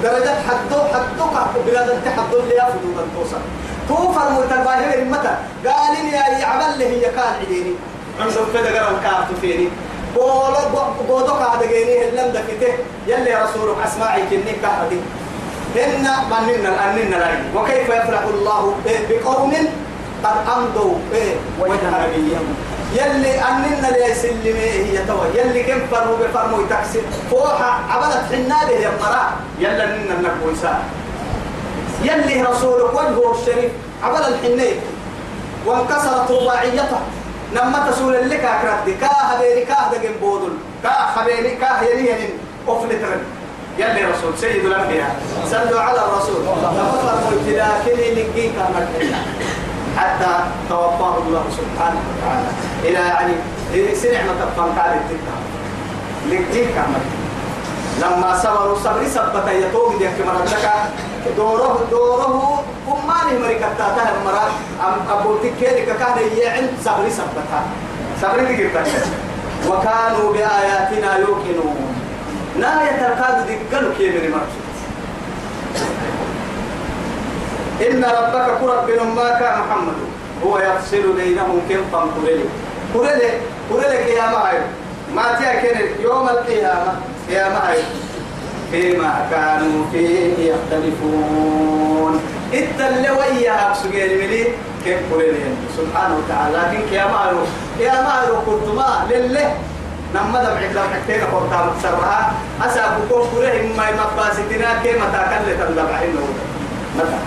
درجة 0.03 0.35
حدو 0.49 0.79
حدو 0.93 1.25
كحب 1.35 1.55
بلاد 1.67 1.91
انت 1.91 2.09
حدو 2.09 2.41
اللي 2.41 2.55
يفضو 2.55 2.89
من 2.97 3.07
توصل 3.17 3.43
توفر 3.89 4.31
متباهر 4.33 5.05
متى 5.05 5.35
قال 5.69 5.93
لي 6.05 6.13
يا 6.41 6.47
عمل 6.47 6.83
هي 6.83 7.01
كان 7.01 7.33
عديني 7.41 7.75
عندهم 8.21 8.47
كده 8.55 8.81
قرأ 8.81 8.91
الكارت 8.91 9.27
فيني. 9.41 9.69
بولو 10.15 10.85
بودو 11.09 11.33
قاعد 11.33 11.63
جيني 11.63 12.09
اللم 12.09 12.33
دكته 12.33 12.73
يلي 13.07 13.35
رسولك 13.45 13.77
أسمعي 13.87 14.23
كني 14.31 14.53
كهدي 14.63 15.01
إن 15.85 16.07
مننا 16.31 16.91
أننا 16.91 17.17
لا 17.17 17.61
وكيف 17.61 17.89
يفرح 17.89 18.23
الله 18.23 18.75
بقوم 19.11 19.53
قد 20.25 20.37
أمضوا 20.57 20.95
وجه 21.61 21.85
نبيهم 21.93 22.47
يلي 22.93 23.41
أننا 23.41 23.91
لا 23.91 24.07
يسلم 24.07 24.57
هي 24.57 24.99
توا. 25.07 25.25
يلي 25.35 25.63
كم 25.63 25.81
فرموا 25.91 26.17
بفرموا 26.17 26.63
يتكسر. 26.63 27.01
فوحة 27.31 27.81
عبدت 27.91 28.25
حنا 28.33 28.65
به 28.69 28.79
يا 28.79 28.91
مرا. 29.01 29.27
يلا 29.59 29.85
أننا 29.85 30.15
نكون 30.21 30.57
سا 30.63 30.83
يلي 32.03 32.43
رسولك 32.43 32.95
وجهه 32.95 33.35
الشريف 33.41 33.71
عبد 34.03 34.25
الحنين 34.33 34.81
وانكسرت 35.67 36.31
رباعيته. 36.31 37.01
نما 37.55 37.91
تسول 37.91 38.31
لك 38.31 38.45
أكرد 38.45 38.97
كاه 39.01 39.41
بيري 39.41 39.65
كاه 39.65 39.91
دقن 39.93 40.15
بودل. 40.21 40.53
كاه 40.83 41.15
خبيري 41.17 41.59
يلي 41.83 42.11
يلي 42.11 42.29
أفلترن 42.69 43.23
يلي 43.79 44.05
رسول 44.05 44.39
سيد 44.41 44.65
الأنبياء. 44.65 45.17
صلوا 45.51 45.81
على 45.81 45.99
الرسول. 45.99 46.43
ففرموا 46.45 47.33
ابتلاكني 47.33 48.15
لقيك 48.15 48.53
مرحبا 48.57 49.21
حتى 49.97 50.33
توفاه 50.69 51.17
الله 51.19 51.45
سبحانه 51.59 52.01
وتعالى. 52.09 52.49
إلى 52.85 52.99
يعني 52.99 53.35
سنع 53.95 54.23
ما 54.23 54.35
تبقى 54.41 54.95
التكا 54.95 55.37
لقيك 56.31 56.77
مرحبا 56.77 57.27
لما 58.03 58.39
صبروا 58.39 58.79
صبر 58.85 59.03
سبت 59.09 59.49
يتوب 59.49 59.99
دي 59.99 60.09
كما 60.09 60.33
ربك 60.33 60.67
دوره 61.37 61.81
دوره 61.91 62.63
أماني 62.89 63.39
مريكا 63.39 63.69
تاتا 63.79 64.13
المرا 64.15 64.47
أم 64.81 65.19
أبو 65.19 65.35
تكيري 65.37 65.87
كان 65.87 66.19
يعند 66.39 66.71
صبر 66.85 67.09
سبتها 67.11 67.63
صبر 68.23 68.45
تكيرتا 68.45 68.85
وكانوا 69.69 70.33
بآياتنا 70.33 71.17
يوقنون. 71.17 71.77
لا 72.59 72.73
يتركاد 72.91 73.47
دقلوا 73.47 73.93
كي 73.99 74.11
من 74.11 74.41
إن 77.81 78.05
ربك 78.05 78.47
بن 78.87 79.07
ما 79.17 79.29
كان 79.41 79.59
محمد. 79.61 79.95
هو 80.45 80.59
يفصل 80.59 81.13
بينهم 81.17 81.61
كم 81.69 81.83
فم 81.93 82.11
قرلي 82.95 83.31
قرلي 83.71 84.15
يا 84.15 84.31
معي 84.31 84.59
ما 85.15 85.23
تأكل 85.23 85.77
يوم 86.01 86.29
القيامة 86.29 86.93
يا 87.31 87.49
معي 87.49 87.79
فيما 88.71 89.27
كانوا 89.31 89.85
فيه 89.93 90.53
يختلفون. 90.53 92.21
إتل 92.53 93.11
وياها 93.11 93.73
بسجل 93.73 94.19
ملي 94.19 94.45
كيف 94.85 94.99
قرلي 95.13 95.39
سبحانه 95.77 96.17
وتعالى 96.19 96.57
لكن 96.57 96.95
يا 96.95 97.07
معي 97.07 97.35
يا 97.81 98.03
معي 98.03 98.27
قلت 98.47 98.69
ما 98.77 99.07
لله 99.11 99.55
نما 100.15 100.45
دمعك 100.45 100.71
لو 100.75 100.83
حكينا 100.83 101.25
قرطا 101.25 101.73
مكسرها. 101.77 102.33
أسا 102.67 102.99
بكون 102.99 103.29
كره 103.35 103.63
ما 103.77 103.87
مقاستنا 103.93 104.69
كما 104.85 105.07
تاكل 105.13 105.59
تندبع 105.59 105.99
إنه 106.05 106.27
متى؟ 106.97 107.19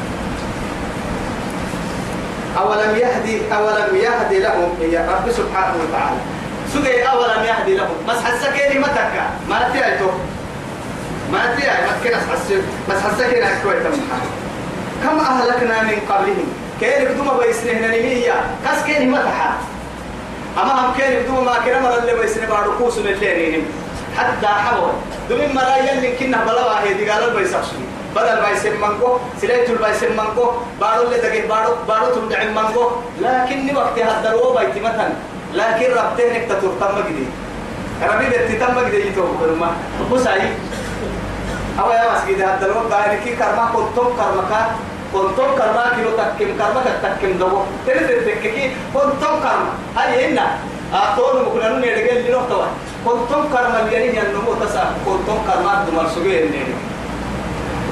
أولم 2.57 2.95
يهدي 2.95 3.41
أولم 3.55 3.95
يهدي 3.95 4.39
لهم 4.39 4.77
يا 4.91 5.07
رب 5.11 5.31
سبحانه 5.31 5.75
وتعالى. 5.83 6.19
سجى 6.73 7.03
أولم 7.03 7.43
يهدي 7.43 7.75
لهم. 7.77 7.95
بس 8.07 8.17
حسكيني 8.17 8.79
متك 8.79 9.13
ما 9.49 9.69
تيعتو 9.73 10.09
ما 11.31 11.55
تيعي 11.55 11.81
ما 11.81 11.91
تكنس 12.03 12.23
حس 12.31 12.53
بس 12.89 12.97
حسكيني 13.01 13.45
كويس 13.63 13.99
كم 15.03 15.19
أهلكنا 15.19 15.83
من 15.83 15.99
قبلهم؟ 16.09 16.53
كيف 16.79 17.11
بدون 17.11 17.29
بيسنهن 17.39 17.81
نمية 17.81 18.33
كسكيني 18.65 19.05
متحا 19.05 19.53
أما 20.57 20.73
هم 20.73 20.93
كان 20.97 21.13
يبدو 21.13 21.41
ما 21.41 21.53
كنا 21.65 21.79
مرة 21.81 21.97
اللي 21.97 22.21
بيسني 22.21 22.45
بارو 22.45 22.77
كوس 22.77 22.97
من 22.97 23.07
الليل 23.07 23.63
حتى 24.17 24.47
حول 24.47 24.91
دم 25.29 25.55
مرة 25.55 25.77
يلي 25.77 26.15
كنا 26.19 26.45
دي 26.97 27.09
قالوا 27.09 27.39
بيسافسوني 27.39 27.88
بدل 28.15 28.37
بيسم 28.45 28.81
منكو 28.81 29.17
سليت 29.41 29.69
البيسم 29.69 30.11
منكو 30.17 30.45
بارو 30.81 31.01
اللي 31.03 31.17
دقيق 31.17 31.47
بارو 31.49 31.71
بارو 31.87 32.07
تمدع 32.15 32.43
منكو 32.43 32.83
لكن 33.21 33.75
وقت 33.75 33.99
هذا 33.99 34.31
هو 34.31 34.57
بيت 34.57 34.77
مثلا. 34.83 35.09
لكن 35.53 35.87
ربتين 35.97 36.47
تطور 36.49 36.73
تم 36.79 36.95
جديد 37.09 37.31
ربي 38.09 38.25
بتتم 38.25 38.73
بقدر 38.75 38.93
يتوه 38.93 39.55
ما 39.59 39.69
بساي 40.11 40.41
أو 41.79 41.91
يا 41.91 42.03
مسجد 42.13 42.41
هذا 42.41 42.65
الوقت 42.65 42.89
ده 42.91 43.15
كي 43.23 43.35
كرما 43.35 43.65
كنتم 43.73 44.07
كرما 44.17 44.61
كنتم 45.13 45.49
كرما 45.57 45.83
كيلو 45.95 46.11
تكيم 46.17 46.57
كرما 46.57 46.79
كتكيم 46.85 47.37
دو 47.39 47.49
ترى 47.85 47.99
تككي 47.99 48.71
كنتم 48.93 49.33
كرما. 49.43 49.71
هاي 49.97 50.25
هنا. 50.25 50.47
أتون 50.93 51.35
مكنا 51.45 51.69
نرجع 51.69 52.13
لنو 52.13 52.41
توا 52.49 52.65
كنتم 53.05 53.41
كرما 53.53 53.79
يعني 53.91 54.21
النمو 54.21 54.53
تسا. 54.61 54.83
كنتم 55.05 55.37
كرما 55.47 55.85
دمر 55.87 56.07
سجى 56.15 56.43
النيل 56.43 56.69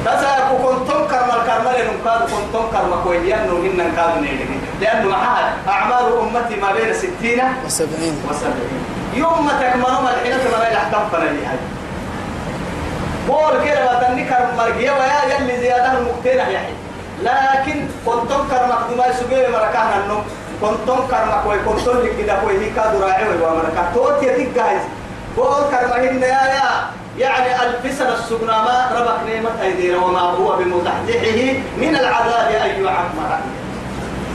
تسا 0.08 0.34
كنتم 0.64 1.08
كرما 1.12 1.38
كرما 1.48 1.72
لنم 1.78 1.98
كاد 2.06 2.22
كنتم 2.22 2.64
كرما 2.72 2.96
كويديان 3.04 3.48
نو 3.48 3.56
هنا 3.62 3.84
كاد 3.96 4.22
نيل 4.22 4.40
لأنه 4.82 5.10
معها 5.10 5.54
أعمال 5.68 6.06
أمتي 6.20 6.56
ما 6.56 6.72
بين 6.74 6.94
ستين 6.94 7.42
وسبعين 7.66 8.16
وسبعين 8.30 8.82
يوم 9.14 9.46
ما 9.46 9.52
تكملوا 9.62 10.02
ما 10.02 10.10
الحين 10.14 10.34
تبغى 10.40 10.74
يحكم 10.74 11.10
فنالي 11.12 11.46
هاي 11.46 11.58
قول 13.30 13.54
كده 13.66 13.80
وتنكر 13.98 14.46
مرقية 14.58 14.92
ويا 14.92 15.36
يلي 15.36 15.60
زيادة 15.60 15.92
المقتنع 15.98 16.48
يحيي 16.50 16.74
لكن 17.24 17.86
كنتم 18.06 18.48
كرمك 18.52 18.80
دما 18.92 19.12
سجى 19.14 19.48
مركانا 19.48 19.96
النوم 20.04 20.24
كنتم 20.62 21.08
كرمك 21.12 21.46
وي 21.48 21.60
كنتم 21.60 21.98
لك 22.00 22.18
كده 22.18 22.44
وي 22.44 22.58
هيك 22.66 22.76
دراعي 22.76 23.30
وي 23.30 23.36
ومركا 23.44 23.92
توت 23.94 24.24
يدك 24.24 24.48
جاهز 24.56 24.82
قول 25.38 25.64
كرمهن 25.72 26.22
يا 26.22 26.28
يا 26.56 26.70
يعني 27.20 27.66
السجنا 28.14 28.58
ما 28.62 28.92
ربك 28.96 29.34
نعمة 29.34 29.62
أيدينا 29.62 29.98
وما 29.98 30.20
هو 30.20 30.56
بمزحزحه 30.56 31.54
من 31.78 31.96
العذاب 31.96 32.50
أن 32.52 32.86
يعمر. 32.86 33.40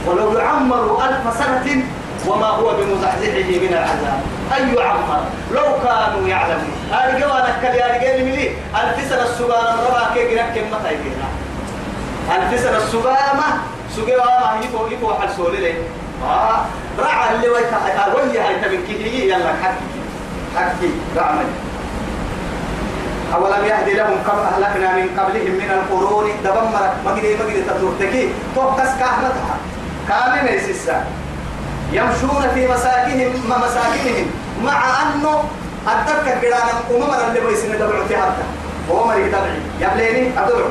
ولو 0.07 0.37
يعمر 0.37 1.05
ألف 1.05 1.37
سنة 1.37 1.83
وما 2.27 2.47
هو 2.47 2.73
بمزحزحه 2.75 3.49
من 3.63 3.69
العذاب 3.71 4.21
أن 4.57 4.75
يعمر. 4.75 5.23
لو 5.53 5.63
كانوا 5.83 6.27
يعلمون. 6.27 6.73
هذه 6.91 7.19
جوانا 7.19 7.55
كلي 7.61 7.83
هذه 7.83 8.07
قال 8.07 8.25
لي 8.25 8.49
ألف 8.49 9.09
سنة 9.09 9.23
السجانة 9.23 9.75
ربا 9.87 10.13
كي 10.13 10.35
جنك 10.35 10.53
كم 10.55 10.77
تايدينا 10.83 11.27
ألف 12.35 12.59
سنة 12.59 12.77
السجامة 12.77 13.47
سجامة 13.95 14.63
يفو 14.63 14.87
يفو 14.87 15.13
حل 15.13 15.29
سولي 15.37 15.57
لي. 15.57 15.73
آه. 16.23 16.65
رعى 16.99 17.35
اللي 17.35 17.49
ويتا 17.49 17.77
ويا 18.15 18.47
هاي 18.47 18.55
تبين 18.55 18.81
كذي 18.87 19.29
يلا 19.29 19.53
حكي. 19.63 19.93
حكي 20.57 20.91
رعمل 21.17 21.45
أولم 23.33 23.65
يهدي 23.65 23.93
لهم 23.93 24.17
كم 24.27 24.37
أهلكنا 24.37 24.95
من 24.95 25.07
قبلهم 25.19 25.51
من 25.51 25.69
القرون؟ 25.71 26.29
دبمر 26.43 26.89
مجدي 27.05 27.35
مجدي 27.35 27.61
تطورتكي 27.61 28.29
توقس 28.55 28.89
كهمتها 28.99 29.55
كامل 30.09 30.53
يسسا 30.53 31.05
يمشون 31.91 32.43
في 32.53 32.67
مساكنهم 32.67 33.33
مساكنهم. 33.49 34.27
مع 34.63 35.01
أنه 35.01 35.43
أتذكر 35.87 36.47
قرانا 36.47 36.73
أمم 36.91 37.13
اللي 37.27 37.39
بيسن 37.47 37.71
دبعوا 37.79 38.07
تهبتا 38.09 38.45
هو 38.91 39.07
مريض 39.07 39.27
دبعي. 39.27 39.59
يبليني 39.81 40.39
أدعو 40.39 40.65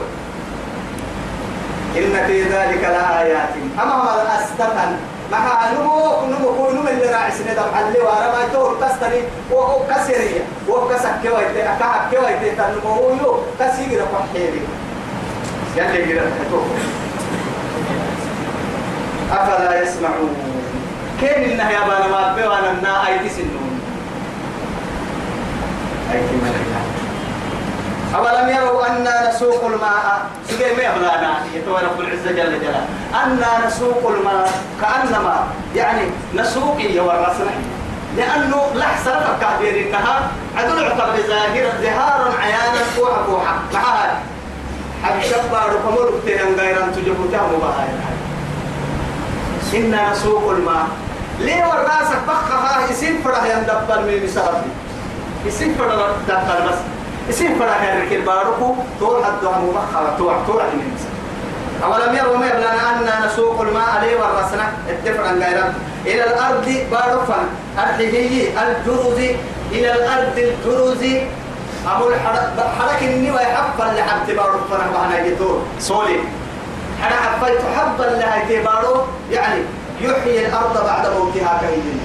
إن 1.97 2.27
في 2.27 2.43
ذلك 2.43 2.83
لآيات. 2.83 3.49
أما 3.83 3.95
هو 3.95 4.23
الأستطن 4.23 4.97
مع 5.33 5.71
نمو 5.73 6.27
نمو 6.27 6.71
نمو 6.71 6.89
اللي 6.89 7.05
راعي 7.13 7.31
سنة 7.33 7.53
دبع 7.53 7.81
اللي 7.81 8.01
وارا 8.01 8.33
ما 8.33 8.45
يتور 8.45 8.77
تستني 8.81 9.23
وكسرية 9.53 10.45
وكسك 10.69 11.15
كويت 11.23 11.57
أكاك 11.57 12.11
كويت 12.11 12.59
تنمو 12.59 13.11
يو 13.11 13.37
كسيرة 13.61 14.07
فحيري 14.13 14.63
يلي 15.77 16.19
قرأت 16.19 16.33
أفلا 19.33 19.83
يسمعون 19.83 20.37
كين 21.21 21.51
إنها 21.51 21.71
يا 21.71 21.81
بانا 21.81 22.07
ما 22.09 22.35
بيوانا 22.35 22.71
النا 22.71 23.07
أيدي 23.09 23.29
سنون 23.29 23.81
أيدي 26.13 26.37
ملكة 26.43 26.62
أولم 28.15 28.49
يروا 28.49 28.87
أنا 28.87 29.31
نسوق 29.31 29.65
الماء؟ 29.65 30.23
سجى 30.49 30.65
ما 30.65 30.83
يبلانا 30.83 31.35
يتوى 31.55 31.81
رب 31.81 32.01
العزة 32.01 32.31
جل 32.31 32.61
جلاله. 32.61 32.87
أنا 33.25 33.67
نسوق 33.67 34.11
الماء 34.17 34.53
كأنما 34.81 35.47
يعني 35.75 36.11
نسوق 36.35 36.77
يورثنا 36.81 37.51
لأنه 38.17 38.63
لحسن 38.75 39.11
الكافر 39.11 39.87
إنها 39.89 40.31
عدل 40.57 40.83
يعتبر 40.83 41.17
ظاهر 41.29 41.73
ظهارا 41.83 42.33
عيانا 42.43 42.83
فوحة 42.97 43.23
فوحة 43.23 43.55
معها 43.75 44.21
حب 45.05 45.23
شبار 45.23 45.71
كمر 45.85 46.11
بتين 46.25 46.57
غيرا 46.59 46.87
تجبتها 46.97 47.43
مباهاة 47.57 47.89
إنا 49.75 50.13
نسوق 50.13 50.51
الماء. 50.51 50.87
ليه 51.41 51.65
وراسك 51.67 52.19
بخها 52.29 52.91
يسين 52.91 53.23
فرح 53.25 53.45
يندبر 53.45 54.01
من 54.01 54.25
مسافي 54.25 54.67
يسين 55.47 55.75
فرح 55.75 55.95
دبر 56.29 56.69
بس. 56.69 56.79
يسين 57.29 57.59
فرح 57.59 57.83
يرك 57.83 58.13
الباركو 58.13 58.75
طول 59.01 59.25
حد 59.25 59.33
طول 60.19 60.35
طول 60.47 60.63
من 60.63 60.95
مسافي 60.95 61.13
أولم 61.85 62.17
يروا 62.17 62.37
ما 62.37 62.47
يبلغ 62.47 62.71
أننا 62.71 63.27
نسوق 63.27 63.61
الماء 63.61 64.01
ليه 64.01 64.17
ورسنا 64.17 64.73
الدفع 64.89 65.29
عن 65.29 65.43
غيرا 65.43 65.75
إلى 66.07 66.25
الأرض 66.25 66.77
بارفا 66.91 67.45
أرحيه 67.79 68.49
الجرز. 68.63 69.19
إلى 69.73 69.93
الأرض 69.93 70.39
الجرز. 70.39 71.05
أبو 71.87 72.09
الحرك 72.09 73.03
إني 73.03 73.31
ويحفل 73.31 73.97
لحبت 73.97 74.31
بارفا 74.31 74.91
وأنا 74.95 75.27
يدور 75.27 75.63
سولي. 75.79 76.21
أنا 77.03 77.17
حبيت 77.17 77.61
حبا 77.77 78.03
لها 78.03 78.45
تبارو 78.49 79.03
يعني 79.31 79.61
يحيي 80.01 80.47
الأرض 80.47 80.85
بعد 80.85 81.07
موتها 81.07 81.61
كهين 81.61 82.01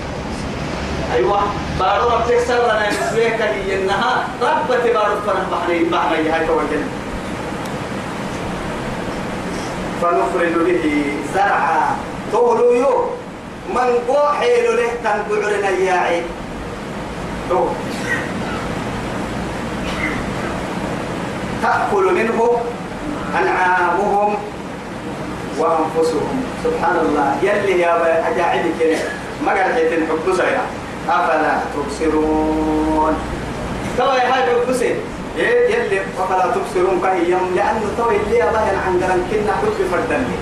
أيوة. 1.14 1.40
بارو 1.80 2.10
رب 2.10 2.28
تكسر 2.28 2.64
لنا 2.64 2.90
نسوية 2.90 3.30
كهين 3.30 3.82
إنها 3.82 4.28
رب 4.42 4.70
تبارو 4.84 5.16
فرح 5.26 5.44
بحري 5.52 5.84
بحري 5.84 6.30
هاي 6.30 6.48
توجد 6.48 6.84
فنخرج 10.02 10.54
به 10.66 11.06
زرعا. 11.34 11.96
تولو 12.32 12.72
يو 12.72 13.10
من 13.70 13.90
قو 14.08 14.34
حيلو 14.40 14.74
له 14.74 14.90
تنقعرنا 15.04 15.70
ياعي 15.70 16.22
تو. 17.50 17.68
تأكل 21.64 22.14
منه 22.14 22.62
أنعامهم 23.42 24.38
وأنفسهم. 25.58 26.44
سبحان 26.64 26.96
الله. 26.96 27.38
يلي 27.44 27.80
يا 27.80 28.30
أجاعب 28.30 28.66
كده 28.80 28.98
ما 29.46 29.52
قال 29.52 29.74
حيث 29.74 29.92
حب 30.10 30.36
سيا 30.38 30.62
أفلا 31.10 31.60
تبصرون. 31.74 33.18
توا 33.98 34.14
يا 34.14 34.32
حب 34.32 34.74
سيا 34.74 34.96
يلي 35.38 36.02
أفلا 36.20 36.52
تبصرون 36.56 37.02
كهيم 37.04 37.56
لأنه 37.56 37.86
توا 37.98 38.12
اللي 38.12 38.44
أبهن 38.44 38.78
عن 38.86 38.94
قرن 39.04 39.22
كنا 39.32 39.54
حب 39.54 39.78
فردني 39.92 40.38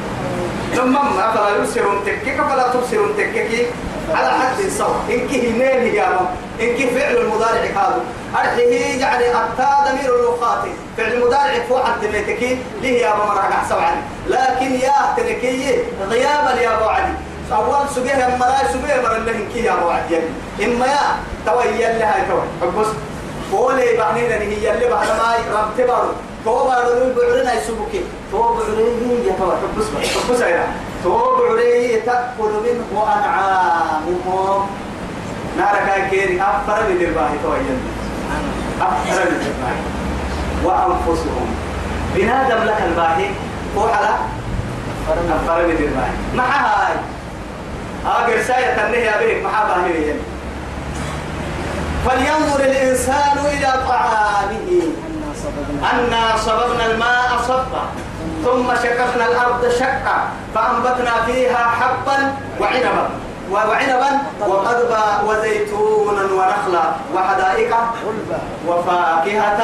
ثم 0.75 0.95
أفلا 0.97 1.55
يبصرون 1.57 1.97
تكك 2.05 2.39
أفلا 2.39 2.67
تبصرون 2.73 3.17
تكك 3.17 3.67
على 4.13 4.29
حد 4.29 4.69
سواء 4.77 4.99
إنك 5.09 5.31
هنين 5.33 5.95
يا 5.95 6.05
رب؟ 6.05 6.27
إنك 6.61 6.89
فعل 6.89 7.17
المضارع 7.17 7.63
هذا 7.75 8.01
أرحيه 8.35 9.01
يعني 9.01 9.25
أتى 9.25 9.69
ضمير 9.85 10.15
اللغات. 10.15 10.63
فعل 10.97 11.13
المضارع 11.13 11.53
فوق 11.69 11.85
حد 11.85 12.05
ميتكي 12.13 12.57
ليه 12.81 13.01
يا 13.01 13.13
أبو 13.13 13.23
مرة 13.23 13.63
سبعا 13.69 13.95
لكن 14.27 14.73
يا 14.73 15.13
تنكي 15.17 15.77
غيابا 16.09 16.61
يا 16.61 16.77
أبو 16.77 16.85
علي. 16.85 17.13
أول 17.51 17.89
سجيه 17.95 18.37
مراي 18.39 18.65
سجيه 18.73 19.01
مرة 19.03 19.17
اللي 19.17 19.31
هنكي 19.31 19.63
يا 19.63 19.73
أبو 19.73 19.89
علي 19.89 20.19
إما 20.65 20.85
يا 20.85 20.99
توي 21.45 21.63
اللي 21.63 22.03
هاي 22.03 22.21
توي 22.29 22.41
حبس 22.61 22.87
قولي 23.51 23.97
بعنين 23.97 24.31
هي 24.31 24.73
اللي 24.73 24.87
بعد 24.89 25.07
ما 25.07 25.35
رب 25.53 25.69
تبارو. 25.77 26.09
تو 26.45 26.67
بارو 26.67 27.13
بعرنا 27.15 27.53
يسبكي 27.53 28.01
تو 28.31 28.53
بعريه 28.53 29.27
يا 29.27 29.33
توي 29.39 29.55
حبس 29.61 29.85
حبس 30.15 30.39
يا 30.39 30.67
تو 31.03 31.35
بعريه 31.37 32.01
تأكل 32.05 32.51
منه 32.65 33.03
أنعامهم 33.15 34.67
نارك 35.57 36.09
كيري. 36.09 36.41
أفر 36.41 36.83
من 36.89 37.01
الباهي 37.01 37.37
توي 37.43 37.57
أفر 38.81 39.25
من 39.31 39.41
الباهي. 39.45 39.81
وأنفسهم. 40.63 41.55
بنادم 42.15 42.63
لك 42.63 42.81
الباهي. 42.81 43.29
على؟ 43.77 44.15
أفر 45.09 45.67
من 45.67 45.71
الباهي. 45.71 46.13
مع 46.35 46.43
هاي. 46.43 46.95
أجر 48.05 48.41
ساية 48.47 48.75
تنهي 48.75 49.09
أبيك 49.15 49.43
مع 49.43 49.63
باهي 49.63 50.13
فلينظر 52.05 52.59
الإنسان 52.59 53.37
إلى 53.53 53.73
طعامه. 53.87 54.81
أنا 55.93 56.37
صببنا 56.37 56.85
الماء 56.85 57.29
صبا 57.47 57.83
ثم 58.43 58.67
شققنا 58.83 59.25
الأرض 59.25 59.69
شقا 59.79 60.17
فأنبتنا 60.55 61.13
فيها 61.25 61.63
حبا 61.79 62.33
وعنبا. 62.59 63.09
وعنبا 63.51 64.11
وقضبا 64.47 65.21
وزيتونا 65.27 66.21
ونخلا 66.21 66.83
وحدائق 67.15 67.71
وفاكهة 68.67 69.61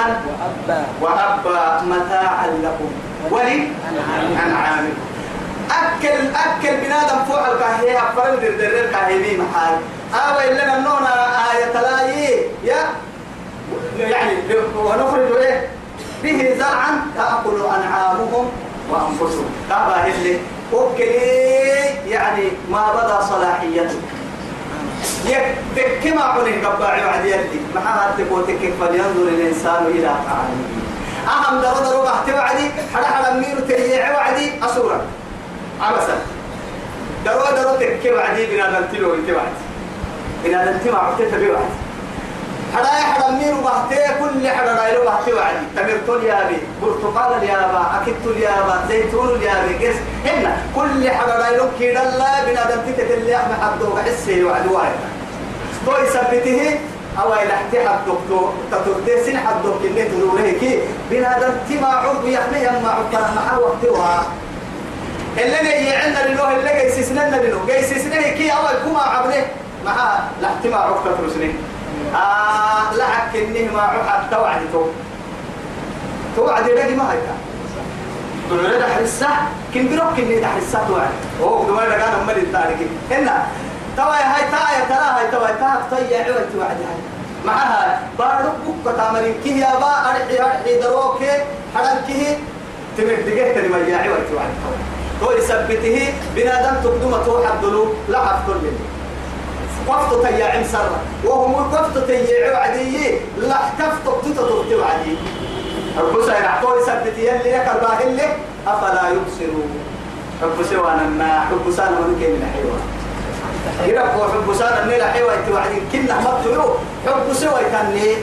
وأبا. 1.02 1.82
متاعا 1.82 2.48
لكم. 2.64 2.92
ولأنعامكم 3.32 5.11
أكل 5.72 6.36
أكل 6.36 6.78
بنادم 6.78 7.26
فوق 7.28 7.48
الكاهية 7.48 7.98
أفرم 7.98 8.36
در 8.36 8.52
در 8.52 8.86
الكاهية 8.86 9.38
محال 9.38 9.78
آوى 10.14 10.52
إلا 10.52 10.80
نونا 10.80 11.14
آية 11.52 11.66
تلاي 11.74 12.40
يا 12.64 12.86
يعني 14.00 14.34
ونخرج 14.76 15.32
إيه 15.38 15.68
به 16.24 16.56
زرعا 16.58 17.02
تأكل 17.18 17.62
أنعامهم 17.78 18.52
وأنفسهم. 18.90 19.46
كابا 19.70 20.06
اللي 20.06 20.38
وكلي 20.74 22.10
يعني 22.10 22.44
ما 22.72 22.94
بدا 22.94 23.22
صلاحيته. 23.22 24.00
يك 25.26 26.14
ما 26.16 26.22
عليه 26.22 26.68
قباع 26.68 27.06
وعد 27.06 27.26
يدي. 27.26 27.60
ما 27.76 27.82
هاتك 27.82 28.32
وتكك 28.32 28.74
فلينظر 28.80 29.28
الإنسان 29.28 29.86
إلى 29.86 30.08
طعامه. 30.08 30.82
أهم 31.28 31.62
درو 31.62 31.90
درو 31.90 32.02
بحت 32.04 32.30
وعدي 32.30 32.72
حدا 32.96 33.06
حدا 33.06 33.34
مير 33.34 33.60
تريع 33.70 34.12
وعدي 34.12 34.52
أصورا 34.64 34.81
عبسا 35.82 36.16
درو 37.26 37.42
درو 37.56 37.76
تك 37.80 38.12
وعدي 38.16 38.46
بنا 38.46 38.80
نلتلو 38.80 39.14
انت 39.14 39.30
وعدي 39.30 39.62
بنا 40.44 40.72
نلتلو 40.72 40.98
عبتت 40.98 41.34
بوعدي 41.36 41.76
حدا 42.76 42.88
حدا 42.88 43.30
مير 43.32 43.54
بحت 43.54 43.94
كل 44.20 44.48
حدا 44.48 44.74
رايلو 44.76 45.06
بحت 45.06 45.28
وعدي 45.34 45.66
تمر 45.76 45.98
تول 46.08 46.24
يابي 46.26 46.58
برتقال 46.82 47.34
اليابا 47.44 48.02
أكيد 48.02 48.16
اليابا 48.26 48.86
زيتون 48.90 49.30
اليابي 49.30 49.88
قس 49.88 49.96
هنا 50.26 50.58
كل 50.76 51.10
حدا 51.10 51.36
رايلو 51.44 51.66
كيدا 51.80 52.04
لا 52.04 52.46
بنا 52.46 52.62
نلتلو 52.76 53.14
اللي 53.14 53.36
أحمد 53.36 53.56
حدو 53.62 53.98
حسي 53.98 54.44
وعد 54.44 54.68
واحد. 54.68 54.92
تو 55.86 55.92
يثبته 56.04 56.80
أو 57.22 57.34
إلى 57.34 57.54
احتحد 57.54 58.00
دكتور 58.08 58.54
تتردي 58.72 59.24
سن 59.26 59.38
حد 59.38 59.56
دكتور 59.64 59.82
اللي 59.84 60.04
تدوره 60.04 60.52
كي. 60.60 60.80
بنادم 61.12 61.54
تما 61.70 61.88
عضو 61.88 62.28
يحمي 62.28 62.60
يما 62.60 62.92
عضو 63.00 63.32
مع 63.36 63.58
وقتها 63.58 64.24
اللي 65.38 65.58
نيجي 65.64 65.96
عندنا 65.96 66.28
لنوه 66.34 66.52
اللي 66.52 66.70
جاي 66.70 66.92
سيسنا 66.92 67.42
لنوه 67.46 67.66
جاي 67.68 67.84
سيسنا 67.84 68.22
كي 68.22 68.52
أول 68.52 68.74
كما 68.86 69.00
عبره 69.02 69.46
مع 69.86 70.20
لا 70.42 70.50
تما 70.64 70.78
عضو 70.78 70.96
ترسني 71.22 71.52
آه 72.16 72.94
لا 72.94 73.06
حكنيه 73.06 73.70
ما 73.70 73.82
عضو 73.82 74.04
حتى 74.10 74.36
وعدته 74.36 74.92
توعد 76.36 76.68
يلاقي 76.68 76.96
ما 76.96 77.12
هيك 77.12 77.20
تقول 78.50 78.64
له 78.64 78.88
حرسة 78.96 79.28
كن 79.74 79.90
بروك 79.90 80.14
كن 80.18 80.46
حرسة 80.46 80.88
توعد. 80.88 81.10
أوه 81.42 81.68
دواء 81.68 81.90
لقانا 81.90 82.24
مالي 82.28 82.42
التاريخي. 82.42 82.86
هنا. 83.12 83.46
توا 83.98 84.16
هاي 84.16 84.42
تايا 84.52 84.86
ترى 84.90 85.10
هاي 85.18 85.32
توا 85.32 85.48
تا 85.48 85.82
طيا 85.92 86.24
عوت 86.24 86.48
وعد 86.60 86.78
هاي. 86.78 87.00
معها 87.46 88.00
بارك 88.20 88.54
بك 88.68 88.96
تعملين 88.98 89.36
كي 89.44 89.60
يا 89.60 89.76
با 89.80 89.94
أرحي 90.10 90.40
أرحي 90.42 90.80
دروك 90.80 91.20
حرام 91.76 91.98
كي 92.08 92.38
تمر 92.98 93.16
دقيقة 93.26 93.54
تري 93.54 93.68
ما 93.68 93.78
يا 93.78 93.98
عوت 93.98 94.28
وعد 94.36 94.50
تو 95.22 95.32
يثبته 95.32 96.14
بنادم 96.36 96.76
تقدم 96.84 97.14
تو 97.26 97.46
حدلو 97.46 97.86
لا 98.10 98.20
حفظ 98.26 98.50
لي 98.64 98.72
وقت 99.88 100.26
تيا 100.26 100.46
عم 100.46 100.64
سر 100.64 100.90
وهم 101.26 101.54
وقت 101.54 101.98
تيا 102.08 102.58
عدي 102.58 103.18
لا 103.38 103.60
كفت 103.80 104.06
تتطرت 104.26 104.72
وعدي 104.74 105.16
رب 105.98 106.26
سير 106.26 106.46
عطوا 106.46 106.78
يثبته 106.80 107.22
يلي 107.22 107.52
لك 107.54 107.68
الباهل 107.76 108.20
أفلا 108.68 109.10
يبصرون. 109.10 109.72
رب 110.44 110.58
سوانا 110.70 111.04
ما 111.04 111.40
حب 111.40 111.66
سانا 111.78 112.00
من 112.00 112.18
كلمة 112.22 112.46
حيوان. 112.54 112.84
يرب 113.90 114.16
حب 114.34 114.54
سانا 114.60 114.86
نيلا 114.86 115.12
حيوة 115.12 115.36
توعدين 115.48 115.84
كنا 115.92 116.16
له 116.46 116.76
حب 117.06 117.34
سوى 117.34 117.62
كاني 117.72 118.16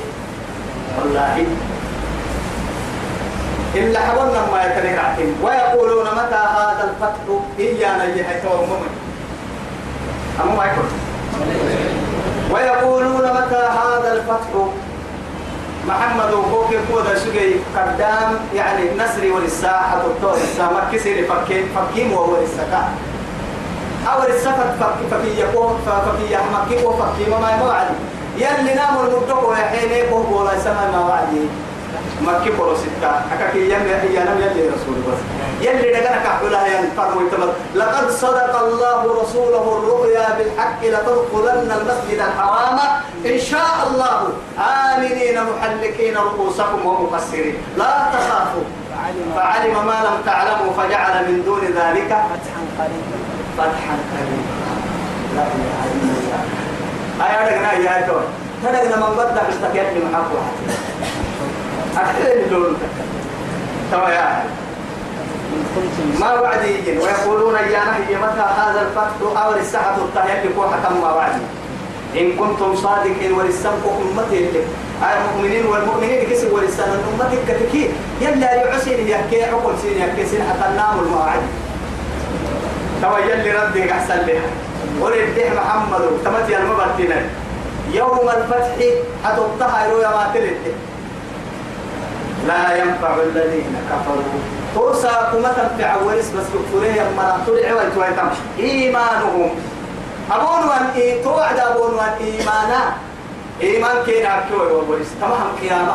والله 0.99 1.47
إلا 3.75 4.01
حولنا 4.01 4.41
ما 4.53 4.65
يتنقعهم 4.65 5.35
ويقولون 5.43 6.07
متى 6.07 6.43
هذا 6.59 6.91
الفتح؟ 6.91 7.41
إيانا 7.59 8.05
يحيى 8.05 8.41
تومم 8.41 8.83
أما 10.43 10.55
ما 10.57 10.65
يقول. 10.65 10.89
ويقولون 12.51 13.23
متى 13.23 13.63
هذا 13.81 14.13
الفتح؟ 14.13 14.51
محمد 15.89 16.33
وفوق 16.33 16.71
كودا 16.93 17.19
سجي 17.19 17.55
قدام 17.77 18.39
يعني 18.55 18.83
نسري 18.99 19.31
وللساحة 19.31 20.01
الطور 20.01 20.35
الساحة 20.35 20.73
مكسر 20.73 21.25
فكيم 21.29 21.69
فكيم 21.77 22.13
وهو 22.13 22.37
للسكاء 22.41 22.89
أو 24.13 24.23
السفت 24.23 24.71
فك 24.81 24.97
فكي 25.11 25.41
يكون 25.41 25.81
فكي 25.87 26.33
يحمكي 26.33 26.85
وفكي 26.87 27.31
ما 27.31 27.39
ما 27.39 27.65
وعدي. 27.65 27.95
يلي 28.37 28.75
نام 28.75 28.97
المدق 28.99 29.49
ويحيني 29.49 30.11
كوه 30.11 30.43
ولا 30.43 30.59
سما 30.59 30.91
ما 30.93 31.01
وعدي. 31.09 31.47
مكي 32.23 32.51
بولو 32.51 32.75
ستة 32.99 33.35
أكاكي 33.35 33.59
يلي 33.59 34.03
أيانا 34.03 34.47
يلي 34.47 34.69
رسول 34.69 34.95
بس 35.09 35.21
يلي 35.61 35.93
دقنا 35.93 36.17
كحولها 36.25 36.67
ينفر 36.67 37.19
ويتمر 37.19 37.53
لقد 37.75 38.11
صدق 38.11 38.61
الله 38.61 39.23
رسوله 39.23 39.79
الرؤيا 39.79 40.27
بالحق 40.39 40.81
لتدخلن 40.83 41.71
المسجد 41.79 42.21
الحرام. 42.21 42.79
إن 43.27 43.39
شاء 43.39 43.77
الله 43.87 44.33
آمنين 44.59 45.37
محلقين 45.51 46.17
رؤوسكم 46.17 46.87
ومقصرين. 46.87 47.57
لا 47.77 48.07
تخافوا. 48.13 48.67
فعلم 49.37 49.87
ما 49.87 49.99
لم 50.07 50.17
تعلموا 50.27 50.73
فجعل 50.79 51.33
من 51.33 51.43
دون 51.45 51.61
ذلك 51.61 52.09
فتحا 52.09 52.63
قريبا 52.79 53.19
فتحا 53.59 53.97
قريبا 54.13 54.55
لا 55.37 55.43
إله 55.43 55.81
إلا 55.95 56.13
الله. 56.21 56.43
هاي 57.21 57.33
أدقنا 57.49 57.73
يا 57.73 58.07
دول 58.07 58.23
تدقنا 58.63 58.97
من 58.97 59.17
بدك 59.17 59.43
استكيت 59.49 59.89
لمحبوها 59.97 60.51
اللون 61.99 62.77
توا 63.93 64.09
يا 64.09 64.45
ما 66.21 66.41
وعد 66.41 66.65
يجين 66.65 66.99
ويقولون 66.99 67.55
يا 67.55 67.83
نهي 67.85 68.17
متى 68.17 68.47
هذا 68.61 68.81
الفتح 68.87 69.43
أو 69.43 69.55
الساعة 69.55 69.97
الطهية 69.97 70.45
لكو 70.45 70.63
حكم 70.63 71.01
ما 71.01 71.13
وعد. 71.13 71.33
إن 72.17 72.37
كنتم 72.37 72.77
صادقين 72.77 73.33
ولسمك 73.33 73.85
أمتي 73.85 74.39
اللي. 74.39 74.63
المؤمنين 75.03 75.67
والمؤمنين 75.67 76.31
كسب 76.31 76.53
ولسان 76.53 76.89
أمتك 76.89 77.39
كتكي. 77.49 77.91
يلا 78.21 78.55
يعسين 78.55 79.09
يحكي 79.09 79.45
عقل 79.45 79.75
سين 79.83 79.99
يحكي 79.99 80.27
سين 80.27 80.43
حتى 80.43 80.71
النام 80.71 80.99
المواعد 80.99 81.41
توا 83.03 83.19
يلي 83.19 83.51
ردي 83.51 83.93
أحسن 83.93 84.27
بها. 84.27 84.49
ولد 85.01 85.35
به 85.37 85.61
محمد 85.61 86.01
تمتي 86.25 86.57
المبتين 86.57 87.13
يوم 87.93 88.29
الفتح 88.29 88.77
حتطهر 89.25 90.01
يا 90.03 90.09
ما 90.09 90.31
تلد 90.35 90.75
لا 92.49 92.77
ينفع 92.77 93.15
الذين 93.23 93.77
كفروا. 93.91 94.41
توسى 94.75 95.15
كما 95.33 95.51
تنفع 95.57 95.97
ورس 96.03 96.29
بس 96.37 96.47
كفرين 96.55 96.97
يما 96.97 97.39
طلع 97.47 97.73
ويتويتم 97.73 98.29
إيمانهم. 98.59 99.51
أبون 100.33 100.63
وان 100.69 100.87
إيه 100.97 101.23
توعد 101.23 101.59
أبون 101.59 101.95
وان 101.95 102.13
إيمانا. 102.21 102.81
إيمان 103.63 103.97
كين 104.07 104.27
أكوي 104.27 104.73
وورس 104.73 105.11
تمام 105.21 105.49
قيامة 105.63 105.95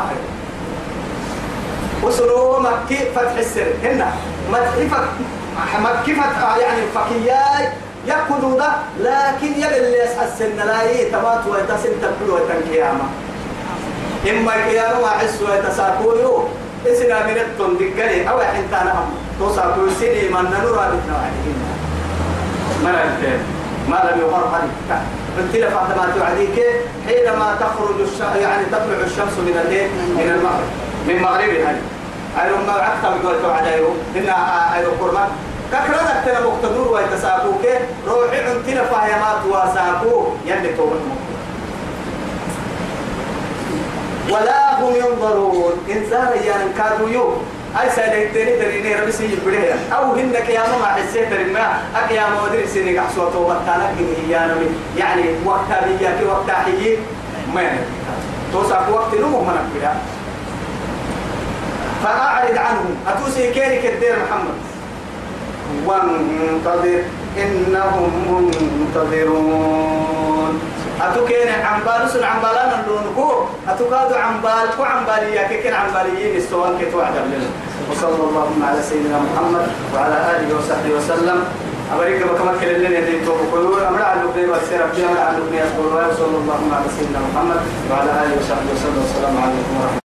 وسلو 2.02 2.58
مكي 2.60 2.98
فتح 3.16 3.36
السر. 3.38 3.66
هنا 3.82 4.08
فتح 4.52 5.80
مكي 5.80 6.14
فتح 6.14 6.56
يعني 6.60 6.82
فكياي 6.94 7.68
يأكلوا 8.06 8.58
ده 8.58 8.68
لكن 9.00 9.46
يبي 9.46 9.76
اللي 9.76 9.98
يسحى 10.04 10.24
السن 10.24 10.56
لا 10.66 10.82
يتمات 10.90 11.46
ويتسن 11.46 11.92
تبكل 12.02 12.30
ويتنكيامة 12.32 13.04
إما 14.30 14.52
كيانو 14.64 15.00
ما 15.02 15.10
حسوا 15.10 15.54
يتساكويو 15.54 16.44
إسنا 16.86 17.26
من 17.26 17.36
التون 17.44 17.76
دقلي 17.78 18.28
أو 18.28 18.40
حتى 18.40 18.84
نهم 18.84 19.08
توساكو 19.38 19.80
سيني 20.00 20.28
من 20.28 20.44
نورا 20.64 20.84
بتنا 20.92 21.16
عليهم 21.24 21.58
الفين 22.84 23.38
ما 23.88 23.96
لم 23.96 24.20
يغر 24.20 24.44
حديث 24.52 24.72
قلت 25.38 25.72
بعد 25.74 25.96
ما 25.96 26.12
توعديك 26.16 26.56
حينما 27.06 27.56
تخرج 27.60 28.00
الش... 28.00 28.20
يعني 28.42 28.64
تطلع 28.64 28.98
الشمس 29.04 29.34
من 29.38 29.56
الليل 29.64 29.88
من 30.18 30.28
المغرب. 30.34 30.70
من 31.08 31.22
مغربها 31.22 31.76
أيرو 32.42 32.56
ما 32.66 32.72
عكتا 32.72 33.08
بقول 33.22 33.42
توعد 33.42 33.66
أيرو 33.66 33.88
إن 34.16 34.28
أيرو 34.76 34.90
قرمان 35.00 35.28
ككرنا 35.72 36.22
تنا 36.26 36.40
مقتدور 36.40 36.88
ويتساكوك 36.92 37.64
روحي 38.08 38.40
عندنا 38.40 38.84
فهيمات 38.84 39.40
وساكو 39.48 40.26
يلي 40.46 40.72
توبة. 40.76 40.96
ولا 44.30 44.80
هم 44.80 44.94
ينظرون. 44.94 45.72
إنسان 45.90 46.28
يعني 46.46 46.72
كادوا 46.78 47.08
يوم. 47.10 47.42
أي 47.80 47.90
سنة 47.90 48.06
تاني 48.34 48.52
تريني 48.56 48.94
ربي 48.94 49.12
سيجي 49.12 49.36
بديه 49.46 49.74
أو 49.92 50.12
هنك 50.12 50.48
يا 50.48 50.60
ماما 50.60 50.86
حسيت 50.86 51.32
رما 51.32 51.82
أك 51.96 52.10
يا 52.10 52.22
ماما 52.28 52.48
دري 52.52 52.66
سيني 52.66 52.98
قحصوا 52.98 53.30
توبة 53.30 53.54
تانا 53.66 53.90
يا 54.30 54.46
نبي 54.46 54.68
يعني 54.98 55.22
وقتها 55.44 55.86
بيجاك 55.86 56.18
وقتها 56.28 56.54
حيي 56.54 56.98
ما 57.54 57.62
يعني 57.62 57.80
توسع 58.52 58.88
وقت 58.88 59.14
نمو 59.14 59.40
من 59.40 59.70
كده 59.74 59.92
فأعرض 62.04 62.56
عنهم. 62.58 62.96
أتوسي 63.08 63.52
كيري 63.52 63.76
كدير 63.82 64.16
محمد. 64.24 64.54
وانتظر. 65.86 67.02
إنهم 67.38 68.12
منتظرون. 68.94 70.60
أتوكين 71.04 71.48
عمبال 71.68 72.10
سن 72.10 72.24
عمبالان 72.24 72.70
اللونكو 72.80 73.28
أتوكادو 73.68 74.14
عمبال 74.14 74.66
كو 74.76 74.82
عمبالية 74.82 75.42
كيكين 75.48 75.74
عمباليين 75.74 76.36
السوان 76.36 76.78
كتو 76.80 77.00
عدم 77.00 77.26
لنا. 77.32 77.50
وصلى 77.90 78.24
الله 78.28 78.48
على 78.68 78.82
سيدنا 78.82 79.18
محمد 79.26 79.66
وعلى 79.94 80.16
آله 80.32 80.48
وصحبه 80.56 80.90
وسلم. 80.96 81.38
أمريكا 81.94 82.24
بكما 82.26 82.52
كل 82.60 82.66
اللي 82.66 82.88
ندي 83.00 83.24
توقعوا 83.26 83.88
أمر 83.88 84.02
على 84.02 84.20
النبي 84.20 84.46
والسير 84.50 84.84
أبدي 84.84 85.04
أمر 85.04 85.20
على 85.20 85.36
النبي 85.36 85.58
صلى 85.76 85.84
الله. 85.88 86.00
عليه 86.02 86.14
وسلم 86.14 86.72
على 86.76 86.86
سيدنا 86.98 87.20
محمد 87.28 87.60
وعلى 87.90 88.10
آله 88.22 88.34
وصحبه 88.40 88.70
وسلم. 88.74 88.96
والسلام 89.02 89.34
عليكم 89.44 89.74
ورحمة 89.80 89.88
الله. 89.88 90.03